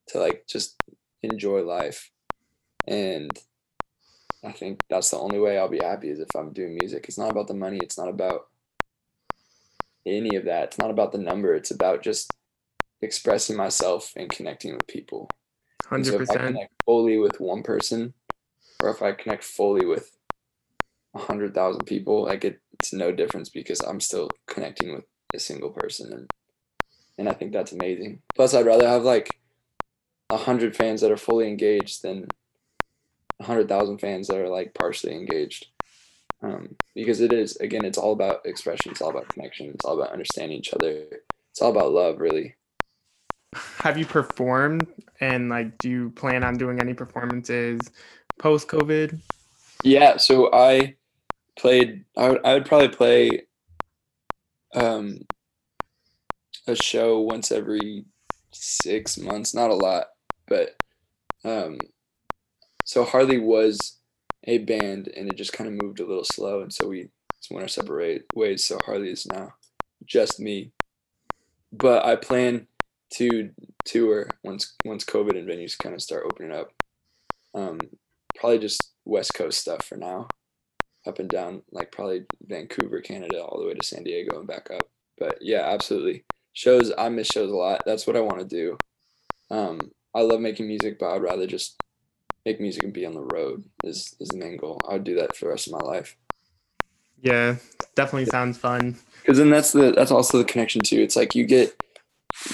to 0.10 0.20
like 0.20 0.46
just 0.48 0.76
enjoy 1.24 1.62
life, 1.62 2.12
and 2.86 3.32
I 4.44 4.52
think 4.52 4.82
that's 4.89 5.10
the 5.10 5.20
only 5.20 5.39
way 5.39 5.58
I'll 5.58 5.70
be 5.70 5.84
happy 5.84 6.10
is 6.10 6.20
if 6.20 6.36
I'm 6.36 6.52
doing 6.52 6.76
music. 6.76 7.06
It's 7.08 7.18
not 7.18 7.32
about 7.32 7.48
the 7.48 7.54
money. 7.54 7.80
It's 7.82 7.98
not 7.98 8.10
about 8.10 8.48
any 10.06 10.36
of 10.36 10.46
that. 10.46 10.65
It's 10.65 10.78
not 10.78 10.92
about 10.92 11.12
the 11.12 11.18
number. 11.18 11.56
It's 11.56 11.72
about 11.72 12.04
just 12.04 12.32
expressing 13.02 13.56
myself 13.56 14.13
and 14.15 14.30
connecting 14.30 14.74
with 14.74 14.88
people, 14.88 15.30
Hundred 15.86 16.08
if 16.08 16.15
I 16.15 16.18
percent. 16.18 16.42
connect 16.42 16.74
fully 16.86 17.18
with 17.18 17.39
one 17.39 17.63
person, 17.63 18.13
or 18.82 18.89
if 18.89 19.02
I 19.02 19.12
connect 19.12 19.44
fully 19.44 19.86
with 19.86 20.15
a 21.15 21.20
hundred 21.20 21.54
thousand 21.54 21.86
people, 21.86 22.26
like 22.26 22.46
it, 22.46 22.62
it's 22.74 22.94
no 22.94 23.12
difference 23.12 23.50
because 23.50 23.80
I'm 23.82 24.00
still 24.00 24.30
connecting 24.48 24.94
with 24.94 25.06
a 25.34 25.39
single 25.39 25.72
person, 25.72 26.13
and 26.13 26.30
and 27.18 27.28
I 27.30 27.34
think 27.34 27.52
that's 27.52 27.72
amazing. 27.72 28.22
Plus, 28.36 28.54
I'd 28.54 28.65
rather 28.65 28.88
have 28.88 29.04
like 29.04 29.39
a 30.30 30.38
hundred 30.38 30.76
fans 30.76 31.02
that 31.02 31.12
are 31.12 31.18
fully 31.18 31.48
engaged 31.48 32.04
than 32.04 32.28
a 33.39 33.44
hundred 33.44 33.68
thousand 33.68 33.98
fans 33.98 34.28
that 34.28 34.38
are 34.38 34.50
like 34.50 34.74
partially 34.74 35.15
engaged. 35.15 35.68
Um, 36.42 36.76
because 36.96 37.20
it 37.20 37.34
is 37.34 37.58
again, 37.58 37.84
it's 37.84 37.98
all 37.98 38.13
about 38.13 38.46
expression. 38.46 38.92
It's 38.92 39.02
all 39.02 39.10
about 39.10 39.28
connection. 39.30 39.72
It's 39.74 39.86
all 39.86 40.00
about 40.00 40.13
understanding 40.13 40.58
each 40.58 40.74
other. 40.74 41.06
It's 41.52 41.62
all 41.62 41.72
about 41.72 41.92
love, 41.92 42.20
really. 42.20 42.56
Have 43.54 43.98
you 43.98 44.06
performed 44.06 44.88
and 45.20 45.50
like 45.50 45.78
do 45.80 45.90
you 45.90 46.10
plan 46.12 46.44
on 46.44 46.58
doing 46.58 46.80
any 46.80 46.94
performances 46.94 47.80
post 48.38 48.68
COVID? 48.68 49.20
Yeah, 49.84 50.18
so 50.18 50.52
I 50.54 50.96
played. 51.58 52.06
I 52.18 52.30
would, 52.30 52.46
I 52.46 52.54
would 52.54 52.66
probably 52.66 52.90
play 52.90 53.44
um, 54.76 55.20
a 56.68 56.76
show 56.76 57.20
once 57.20 57.52
every 57.52 58.06
six 58.52 59.18
months. 59.18 59.54
Not 59.54 59.70
a 59.70 59.76
lot, 59.76 60.08
but 60.48 60.76
um, 61.44 61.78
so 62.84 63.04
Harley 63.04 63.38
was 63.38 64.00
a 64.46 64.60
band, 64.60 65.10
and 65.16 65.30
it 65.30 65.38
just 65.38 65.54
kind 65.54 65.68
of 65.70 65.82
moved 65.82 66.00
a 66.00 66.06
little 66.06 66.26
slow, 66.26 66.62
and 66.62 66.74
so 66.74 66.88
we 66.88 67.10
went 67.52 67.64
our 67.64 67.70
separate 67.70 68.26
ways. 68.36 68.66
So 68.66 68.78
Harley 68.86 69.10
is 69.10 69.26
now 69.26 69.54
just 70.06 70.40
me, 70.40 70.72
but 71.72 72.06
I 72.06 72.16
plan 72.16 72.68
to 73.12 73.50
tour 73.86 74.30
once 74.43 74.76
once 74.86 75.04
COVID 75.04 75.38
and 75.38 75.48
venues 75.48 75.78
kind 75.78 75.95
of 75.95 76.02
start 76.02 76.26
opening 76.26 76.52
up. 76.52 76.72
Um, 77.54 77.80
probably 78.36 78.60
just 78.60 78.93
West 79.06 79.34
Coast 79.34 79.60
stuff 79.60 79.86
for 79.86 79.98
now, 79.98 80.28
up 81.06 81.19
and 81.19 81.30
down, 81.30 81.63
like 81.72 81.91
probably 81.91 82.26
Vancouver, 82.45 83.02
Canada, 83.02 83.43
all 83.43 83.60
the 83.60 83.67
way 83.67 83.74
to 83.74 83.86
San 83.86 84.04
Diego 84.04 84.39
and 84.39 84.48
back 84.48 84.69
up. 84.72 84.88
But 85.17 85.39
yeah, 85.41 85.62
absolutely. 85.62 86.24
Shows, 86.54 86.91
I 86.98 87.10
miss 87.10 87.28
shows 87.28 87.52
a 87.52 87.56
lot. 87.56 87.82
That's 87.86 88.08
what 88.08 88.15
I 88.15 88.22
want 88.22 88.39
to 88.39 88.45
do. 88.45 88.78
Um, 89.52 89.80
I 90.13 90.22
love 90.22 90.39
making 90.39 90.67
music, 90.67 91.00
but 91.00 91.13
I'd 91.13 91.22
rather 91.22 91.48
just 91.48 91.82
make 92.45 92.60
music 92.60 92.84
and 92.84 92.93
be 92.93 93.06
on 93.06 93.13
the 93.13 93.28
road 93.34 93.63
is, 93.84 94.15
is 94.19 94.30
the 94.30 94.38
main 94.38 94.58
goal. 94.58 94.80
I 94.88 94.93
would 94.93 95.04
do 95.04 95.15
that 95.15 95.36
for 95.36 95.45
the 95.45 95.52
rest 95.52 95.67
of 95.67 95.74
my 95.74 95.80
life. 95.80 96.15
Yeah, 97.22 97.58
definitely 97.95 98.26
sounds 98.26 98.58
fun. 98.58 98.98
Because 99.22 99.38
then 99.38 99.50
that's 99.50 99.74
the 99.74 99.91
that's 99.91 100.12
also 100.12 100.38
the 100.38 100.45
connection 100.45 100.82
too. 100.82 101.02
It's 101.02 101.17
like 101.17 101.36
you 101.36 101.45
get 101.45 101.76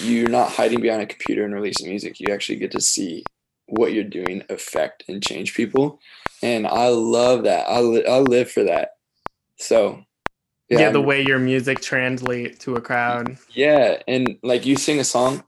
you're 0.01 0.29
not 0.29 0.51
hiding 0.51 0.81
behind 0.81 1.01
a 1.01 1.05
computer 1.05 1.43
and 1.45 1.53
releasing 1.53 1.89
music. 1.89 2.19
You 2.19 2.33
actually 2.33 2.57
get 2.59 2.71
to 2.71 2.81
see 2.81 3.23
what 3.67 3.93
you're 3.93 4.03
doing 4.03 4.43
affect 4.49 5.03
and 5.07 5.23
change 5.23 5.53
people, 5.55 5.99
and 6.41 6.67
I 6.67 6.87
love 6.89 7.43
that. 7.43 7.67
I 7.69 7.79
li- 7.79 8.05
I 8.05 8.19
live 8.19 8.49
for 8.51 8.63
that. 8.63 8.91
So 9.57 10.03
Yeah, 10.69 10.79
yeah, 10.79 10.89
the 10.91 10.99
I'm- 10.99 11.07
way 11.07 11.21
your 11.23 11.39
music 11.39 11.81
translate 11.81 12.59
to 12.61 12.75
a 12.75 12.81
crowd. 12.81 13.37
yeah, 13.51 14.01
and 14.07 14.37
like 14.43 14.65
you 14.65 14.75
sing 14.75 14.99
a 14.99 15.03
song, 15.03 15.43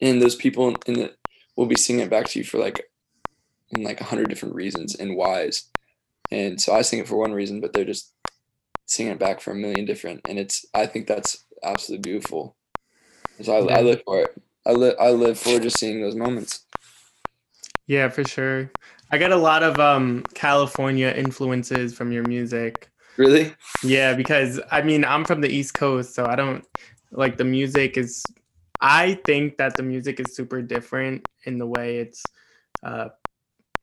and 0.00 0.20
those 0.20 0.36
people 0.36 0.74
in 0.86 0.94
the 0.94 1.14
will 1.56 1.66
be 1.66 1.76
singing 1.76 2.02
it 2.02 2.10
back 2.10 2.26
to 2.28 2.38
you 2.40 2.44
for 2.44 2.58
like 2.58 2.82
in 3.70 3.82
like 3.82 4.00
a 4.00 4.04
hundred 4.04 4.28
different 4.28 4.54
reasons 4.54 4.94
and 4.94 5.16
whys, 5.16 5.70
and 6.30 6.60
so 6.60 6.74
I 6.74 6.82
sing 6.82 6.98
it 7.00 7.08
for 7.08 7.16
one 7.16 7.32
reason, 7.32 7.60
but 7.60 7.72
they're 7.72 7.84
just 7.84 8.12
singing 8.86 9.12
it 9.12 9.18
back 9.18 9.40
for 9.40 9.52
a 9.52 9.54
million 9.54 9.84
different, 9.84 10.20
and 10.28 10.38
it's 10.38 10.66
I 10.74 10.86
think 10.86 11.06
that's 11.06 11.44
absolutely 11.62 12.02
beautiful. 12.10 12.56
So 13.42 13.68
I, 13.68 13.78
I 13.78 13.80
live 13.82 14.02
for 14.04 14.20
it. 14.20 14.34
I 14.66 14.72
live 14.72 14.94
I 15.00 15.10
live 15.10 15.38
for 15.38 15.58
just 15.58 15.78
seeing 15.78 16.00
those 16.00 16.14
moments. 16.14 16.64
Yeah, 17.86 18.08
for 18.08 18.24
sure. 18.24 18.70
I 19.10 19.18
got 19.18 19.32
a 19.32 19.36
lot 19.36 19.62
of 19.62 19.78
um 19.78 20.24
California 20.34 21.08
influences 21.08 21.94
from 21.94 22.12
your 22.12 22.24
music. 22.24 22.88
Really? 23.16 23.54
Yeah, 23.84 24.14
because 24.14 24.60
I 24.70 24.82
mean, 24.82 25.04
I'm 25.04 25.24
from 25.24 25.40
the 25.40 25.48
East 25.48 25.74
Coast, 25.74 26.14
so 26.14 26.26
I 26.26 26.36
don't 26.36 26.64
like 27.12 27.36
the 27.36 27.44
music 27.44 27.96
is 27.96 28.24
I 28.80 29.14
think 29.26 29.56
that 29.58 29.76
the 29.76 29.82
music 29.82 30.20
is 30.20 30.34
super 30.34 30.62
different 30.62 31.26
in 31.44 31.58
the 31.58 31.66
way 31.66 31.98
it's 31.98 32.24
uh 32.82 33.08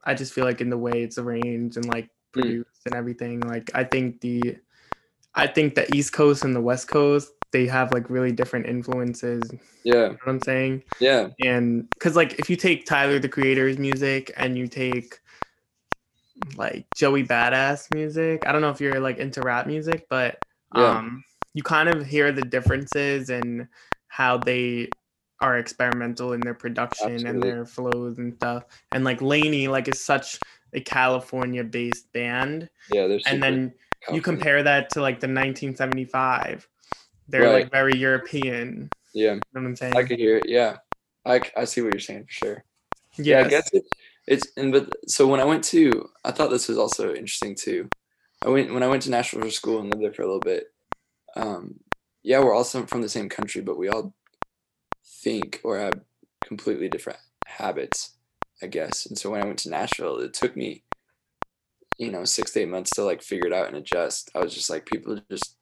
I 0.03 0.15
just 0.15 0.33
feel 0.33 0.45
like 0.45 0.61
in 0.61 0.69
the 0.69 0.77
way 0.77 1.03
it's 1.03 1.17
arranged 1.17 1.77
and 1.77 1.85
like 1.85 2.09
Hmm. 2.33 2.41
produced 2.41 2.81
and 2.85 2.95
everything. 2.95 3.47
Like 3.47 3.71
I 3.75 3.83
think 3.83 4.21
the 4.21 4.57
I 5.35 5.47
think 5.47 5.75
the 5.75 5.89
East 5.93 6.13
Coast 6.13 6.43
and 6.43 6.55
the 6.55 6.61
West 6.61 6.87
Coast, 6.87 7.31
they 7.51 7.67
have 7.67 7.91
like 7.93 8.09
really 8.09 8.31
different 8.31 8.65
influences. 8.65 9.43
You 9.51 9.59
Yeah. 9.83 10.07
know 10.07 10.17
what 10.23 10.27
I'm 10.27 10.41
saying? 10.41 10.83
Yeah. 10.99 11.29
and 11.43 11.89
because 11.91 12.15
like 12.15 12.39
if 12.39 12.49
you 12.49 12.55
take 12.55 12.85
tyler 12.85 13.19
the 13.19 13.29
creator's 13.29 13.77
music 13.77 14.31
and 14.37 14.57
you 14.57 14.67
take 14.67 15.19
like 16.55 16.85
joey 16.95 17.23
badass 17.23 17.93
music 17.93 18.43
i 18.47 18.51
don't 18.51 18.61
know 18.61 18.69
if 18.69 18.81
you're 18.81 18.99
like 18.99 19.17
into 19.17 19.41
rap 19.41 19.67
music 19.67 20.07
but 20.09 20.37
Yeah. 20.75 20.97
um 20.97 21.23
you 21.53 21.63
kind 21.63 21.89
of 21.89 22.05
hear 22.05 22.31
the 22.31 22.41
differences 22.41 23.29
and 23.29 23.67
how 24.07 24.37
they 24.37 24.89
are 25.39 25.57
experimental 25.57 26.33
in 26.33 26.39
their 26.41 26.53
production 26.53 27.25
and 27.27 27.41
their 27.43 27.65
flows 27.65 28.17
and 28.17 28.33
stuff 28.35 28.63
and 28.93 29.03
like 29.03 29.21
LANY 29.21 29.67
like 29.67 29.87
is 29.87 30.03
such 30.03 30.39
a 30.73 30.79
california 30.81 31.63
based 31.63 32.11
band 32.13 32.69
Yeah. 32.89 33.07
There's 33.07 33.25
and 33.25 33.41
then 33.43 33.73
you 34.11 34.21
compare 34.21 34.63
that 34.63 34.89
to 34.91 35.01
like 35.01 35.19
the 35.19 35.27
1975 35.27 36.67
they're 37.27 37.43
Right. 37.43 37.63
like 37.63 37.71
very 37.71 37.95
european 37.97 38.89
Yeah. 39.13 39.33
you 39.33 39.35
know 39.53 39.61
what 39.61 39.65
i'm 39.65 39.75
saying 39.75 39.95
I 39.95 40.03
could 40.03 40.19
hear 40.19 40.37
it. 40.37 40.47
Yeah. 40.47 40.77
I, 41.25 41.39
I 41.55 41.65
see 41.65 41.81
what 41.81 41.93
you're 41.93 41.99
saying 41.99 42.25
for 42.25 42.31
sure. 42.31 42.63
Yeah, 43.17 43.41
I 43.41 43.47
guess 43.47 43.69
it, 43.73 43.83
it's 44.27 44.47
and 44.57 44.71
but 44.71 44.89
so 45.07 45.27
when 45.27 45.39
I 45.39 45.43
went 45.45 45.63
to, 45.65 46.09
I 46.23 46.31
thought 46.31 46.49
this 46.49 46.67
was 46.67 46.77
also 46.79 47.09
interesting 47.13 47.53
too. 47.55 47.89
I 48.43 48.49
went 48.49 48.73
when 48.73 48.81
I 48.83 48.87
went 48.87 49.03
to 49.03 49.11
Nashville 49.11 49.41
for 49.41 49.51
school 49.51 49.79
and 49.79 49.89
lived 49.91 50.01
there 50.03 50.13
for 50.13 50.23
a 50.23 50.25
little 50.25 50.39
bit. 50.39 50.71
Um, 51.35 51.79
yeah, 52.23 52.39
we're 52.39 52.55
also 52.55 52.85
from 52.87 53.01
the 53.03 53.09
same 53.09 53.29
country, 53.29 53.61
but 53.61 53.77
we 53.77 53.89
all 53.89 54.15
think 55.05 55.59
or 55.63 55.77
have 55.77 55.99
completely 56.43 56.89
different 56.89 57.19
habits, 57.45 58.15
I 58.63 58.67
guess. 58.67 59.05
And 59.05 59.17
so 59.17 59.29
when 59.29 59.41
I 59.43 59.45
went 59.45 59.59
to 59.59 59.69
Nashville, 59.69 60.17
it 60.19 60.33
took 60.33 60.55
me, 60.55 60.83
you 61.99 62.11
know, 62.11 62.23
six 62.25 62.51
to 62.53 62.61
eight 62.61 62.69
months 62.69 62.91
to 62.91 63.03
like 63.03 63.21
figure 63.21 63.47
it 63.47 63.53
out 63.53 63.67
and 63.67 63.77
adjust. 63.77 64.31
I 64.33 64.39
was 64.39 64.53
just 64.55 64.69
like, 64.69 64.85
people 64.85 65.19
just, 65.29 65.55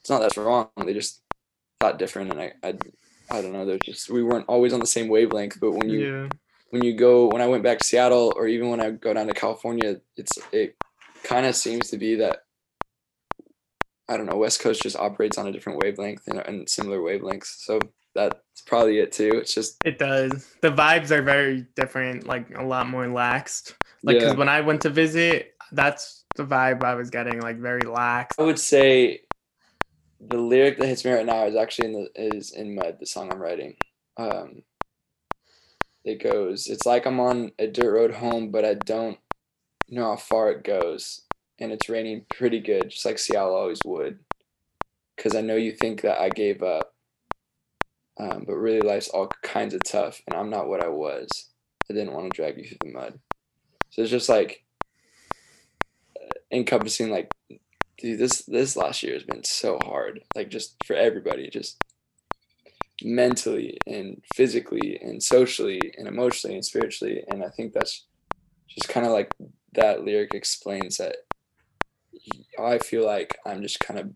it's 0.00 0.10
not 0.10 0.20
that's 0.20 0.36
wrong. 0.36 0.68
They 0.84 0.94
just 0.94 1.22
thought 1.80 1.98
different, 1.98 2.32
and 2.32 2.40
I, 2.40 2.52
I, 2.62 2.74
I 3.30 3.42
don't 3.42 3.52
know. 3.52 3.66
They're 3.66 3.78
just 3.84 4.10
we 4.10 4.22
weren't 4.22 4.46
always 4.48 4.72
on 4.72 4.80
the 4.80 4.86
same 4.86 5.08
wavelength. 5.08 5.58
But 5.60 5.72
when 5.72 5.88
you 5.88 6.00
yeah 6.00 6.28
when 6.70 6.84
you 6.84 6.94
go 6.94 7.26
when 7.26 7.42
I 7.42 7.46
went 7.46 7.62
back 7.62 7.78
to 7.78 7.84
Seattle 7.84 8.32
or 8.36 8.46
even 8.48 8.70
when 8.70 8.80
I 8.80 8.90
go 8.90 9.12
down 9.12 9.26
to 9.26 9.34
California, 9.34 10.00
it's 10.16 10.38
it 10.52 10.76
kind 11.24 11.44
of 11.46 11.54
seems 11.54 11.90
to 11.90 11.98
be 11.98 12.16
that 12.16 12.44
I 14.08 14.16
don't 14.16 14.26
know 14.26 14.36
West 14.36 14.60
Coast 14.60 14.82
just 14.82 14.96
operates 14.96 15.36
on 15.36 15.46
a 15.46 15.52
different 15.52 15.80
wavelength 15.82 16.22
and, 16.26 16.38
and 16.38 16.68
similar 16.68 16.98
wavelengths. 16.98 17.58
So 17.58 17.78
that's 18.14 18.36
probably 18.66 18.98
it 18.98 19.12
too. 19.12 19.32
It's 19.34 19.54
just 19.54 19.76
It 19.84 19.98
does. 19.98 20.48
The 20.62 20.70
vibes 20.70 21.10
are 21.10 21.22
very 21.22 21.66
different, 21.76 22.26
like 22.26 22.56
a 22.56 22.64
lot 22.64 22.88
more 22.88 23.06
laxed. 23.06 23.74
Like, 24.02 24.14
Yeah. 24.14 24.20
because 24.20 24.36
when 24.36 24.48
I 24.48 24.62
went 24.62 24.80
to 24.82 24.90
visit, 24.90 25.54
that's 25.72 26.24
the 26.36 26.44
vibe 26.44 26.82
I 26.82 26.94
was 26.94 27.10
getting, 27.10 27.40
like 27.40 27.58
very 27.58 27.82
lax. 27.82 28.36
I 28.38 28.42
would 28.42 28.58
say 28.58 29.20
the 30.20 30.38
lyric 30.38 30.78
that 30.78 30.86
hits 30.86 31.04
me 31.04 31.12
right 31.12 31.24
now 31.26 31.46
is 31.46 31.56
actually 31.56 31.88
in 31.88 31.92
the 31.92 32.08
is 32.14 32.52
in 32.52 32.74
Mud, 32.74 32.98
the 33.00 33.06
song 33.06 33.32
I'm 33.32 33.40
writing. 33.40 33.76
Um, 34.16 34.62
it 36.04 36.22
goes, 36.22 36.66
it's 36.66 36.86
like 36.86 37.06
I'm 37.06 37.20
on 37.20 37.52
a 37.58 37.66
dirt 37.66 37.92
road 37.92 38.14
home, 38.14 38.50
but 38.50 38.64
I 38.64 38.74
don't 38.74 39.18
know 39.88 40.04
how 40.04 40.16
far 40.16 40.50
it 40.50 40.64
goes, 40.64 41.22
and 41.58 41.72
it's 41.72 41.88
raining 41.88 42.26
pretty 42.34 42.60
good, 42.60 42.90
just 42.90 43.04
like 43.04 43.18
Seattle 43.18 43.54
always 43.54 43.80
would. 43.84 44.18
Because 45.16 45.34
I 45.34 45.40
know 45.40 45.56
you 45.56 45.72
think 45.72 46.02
that 46.02 46.20
I 46.20 46.30
gave 46.30 46.62
up, 46.62 46.94
um, 48.18 48.44
but 48.46 48.54
really 48.54 48.80
life's 48.80 49.08
all 49.08 49.28
kinds 49.42 49.74
of 49.74 49.82
tough, 49.84 50.20
and 50.26 50.36
I'm 50.36 50.50
not 50.50 50.68
what 50.68 50.82
I 50.82 50.88
was. 50.88 51.48
I 51.90 51.94
didn't 51.94 52.12
want 52.12 52.30
to 52.30 52.36
drag 52.36 52.58
you 52.58 52.64
through 52.64 52.78
the 52.82 52.92
mud. 52.92 53.18
So 53.90 54.02
it's 54.02 54.10
just 54.10 54.28
like 54.28 54.64
uh, 56.16 56.38
encompassing 56.52 57.10
like 57.10 57.30
dude 58.00 58.18
this 58.18 58.42
this 58.46 58.76
last 58.76 59.02
year 59.02 59.14
has 59.14 59.22
been 59.22 59.44
so 59.44 59.78
hard 59.84 60.22
like 60.34 60.48
just 60.48 60.76
for 60.84 60.94
everybody 60.94 61.48
just 61.48 61.82
mentally 63.02 63.78
and 63.86 64.22
physically 64.34 64.98
and 65.02 65.22
socially 65.22 65.80
and 65.96 66.06
emotionally 66.06 66.54
and 66.54 66.64
spiritually 66.64 67.22
and 67.28 67.42
i 67.42 67.48
think 67.48 67.72
that's 67.72 68.06
just 68.68 68.88
kind 68.88 69.06
of 69.06 69.12
like 69.12 69.32
that 69.72 70.04
lyric 70.04 70.34
explains 70.34 70.98
that 70.98 71.16
i 72.58 72.78
feel 72.78 73.04
like 73.04 73.38
i'm 73.46 73.62
just 73.62 73.80
kind 73.80 73.98
of 73.98 74.10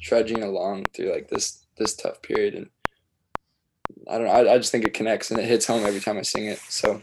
trudging 0.00 0.42
along 0.42 0.84
through 0.94 1.10
like 1.10 1.28
this 1.28 1.66
this 1.78 1.94
tough 1.94 2.20
period 2.20 2.54
and 2.54 2.68
i 4.10 4.18
don't 4.18 4.26
know 4.26 4.32
i, 4.32 4.54
I 4.54 4.58
just 4.58 4.70
think 4.70 4.84
it 4.84 4.94
connects 4.94 5.30
and 5.30 5.40
it 5.40 5.46
hits 5.46 5.66
home 5.66 5.84
every 5.86 6.00
time 6.00 6.18
i 6.18 6.22
sing 6.22 6.46
it 6.46 6.58
so 6.58 7.02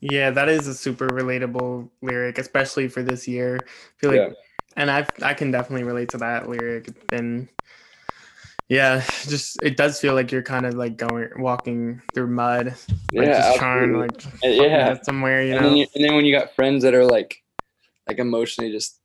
Yeah, 0.00 0.30
that 0.30 0.48
is 0.48 0.68
a 0.68 0.74
super 0.74 1.08
relatable 1.08 1.88
lyric, 2.02 2.38
especially 2.38 2.88
for 2.88 3.02
this 3.02 3.26
year. 3.26 3.58
I 3.66 3.98
feel 3.98 4.10
like, 4.10 4.20
Yeah. 4.20 4.34
And 4.78 4.90
I 4.90 5.06
I 5.22 5.34
can 5.34 5.50
definitely 5.50 5.84
relate 5.84 6.08
to 6.10 6.18
that 6.18 6.48
lyric. 6.48 6.88
It's 6.88 7.48
Yeah, 8.68 9.02
just 9.26 9.62
it 9.62 9.76
does 9.76 10.00
feel 10.00 10.14
like 10.14 10.30
you're 10.30 10.42
kind 10.42 10.66
of 10.66 10.74
like 10.74 10.96
going 10.96 11.28
walking 11.38 12.00
through 12.14 12.28
mud, 12.28 12.74
like 13.12 13.28
Yeah, 13.28 13.38
just 13.38 13.58
trying 13.58 13.92
to 13.92 13.98
like 13.98 14.22
yeah. 14.42 14.94
somewhere, 15.02 15.42
you 15.42 15.52
and 15.52 15.62
know. 15.62 15.68
then 15.68 15.76
you, 15.78 15.86
and 15.94 16.04
then 16.04 16.14
when 16.14 16.24
you 16.24 16.32
got 16.34 16.54
friends 16.54 16.84
that 16.84 16.94
are 16.94 17.04
like 17.04 17.42
like 18.06 18.18
emotionally 18.18 18.70
just 18.70 19.00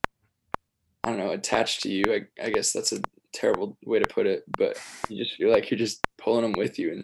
I 1.03 1.09
don't 1.09 1.17
know 1.17 1.31
attached 1.31 1.81
to 1.83 1.89
you. 1.89 2.03
I, 2.07 2.45
I 2.45 2.49
guess 2.51 2.71
that's 2.71 2.93
a 2.93 3.01
terrible 3.33 3.77
way 3.85 3.99
to 3.99 4.05
put 4.05 4.27
it, 4.27 4.43
but 4.57 4.79
you 5.09 5.17
just 5.17 5.35
feel 5.37 5.49
like 5.49 5.71
you're 5.71 5.77
just 5.77 6.05
pulling 6.17 6.43
them 6.43 6.53
with 6.53 6.77
you, 6.77 6.91
and 6.91 7.03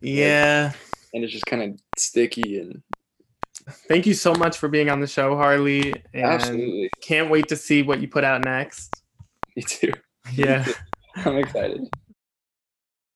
yeah. 0.00 0.72
and 1.14 1.24
it's 1.24 1.32
just 1.32 1.46
kind 1.46 1.62
of 1.62 1.80
sticky 1.96 2.58
and 2.58 2.82
Thank 3.88 4.06
you 4.06 4.14
so 4.14 4.34
much 4.34 4.58
for 4.58 4.68
being 4.68 4.90
on 4.90 5.00
the 5.00 5.06
show, 5.06 5.36
Harley. 5.36 5.92
And 6.12 6.24
absolutely. 6.24 6.90
can't 7.00 7.30
wait 7.30 7.48
to 7.48 7.56
see 7.56 7.82
what 7.82 8.00
you 8.00 8.08
put 8.08 8.24
out 8.24 8.44
next. 8.44 9.02
Me 9.56 9.62
too. 9.62 9.92
Yeah. 10.34 10.66
I'm 11.16 11.36
excited. 11.36 11.88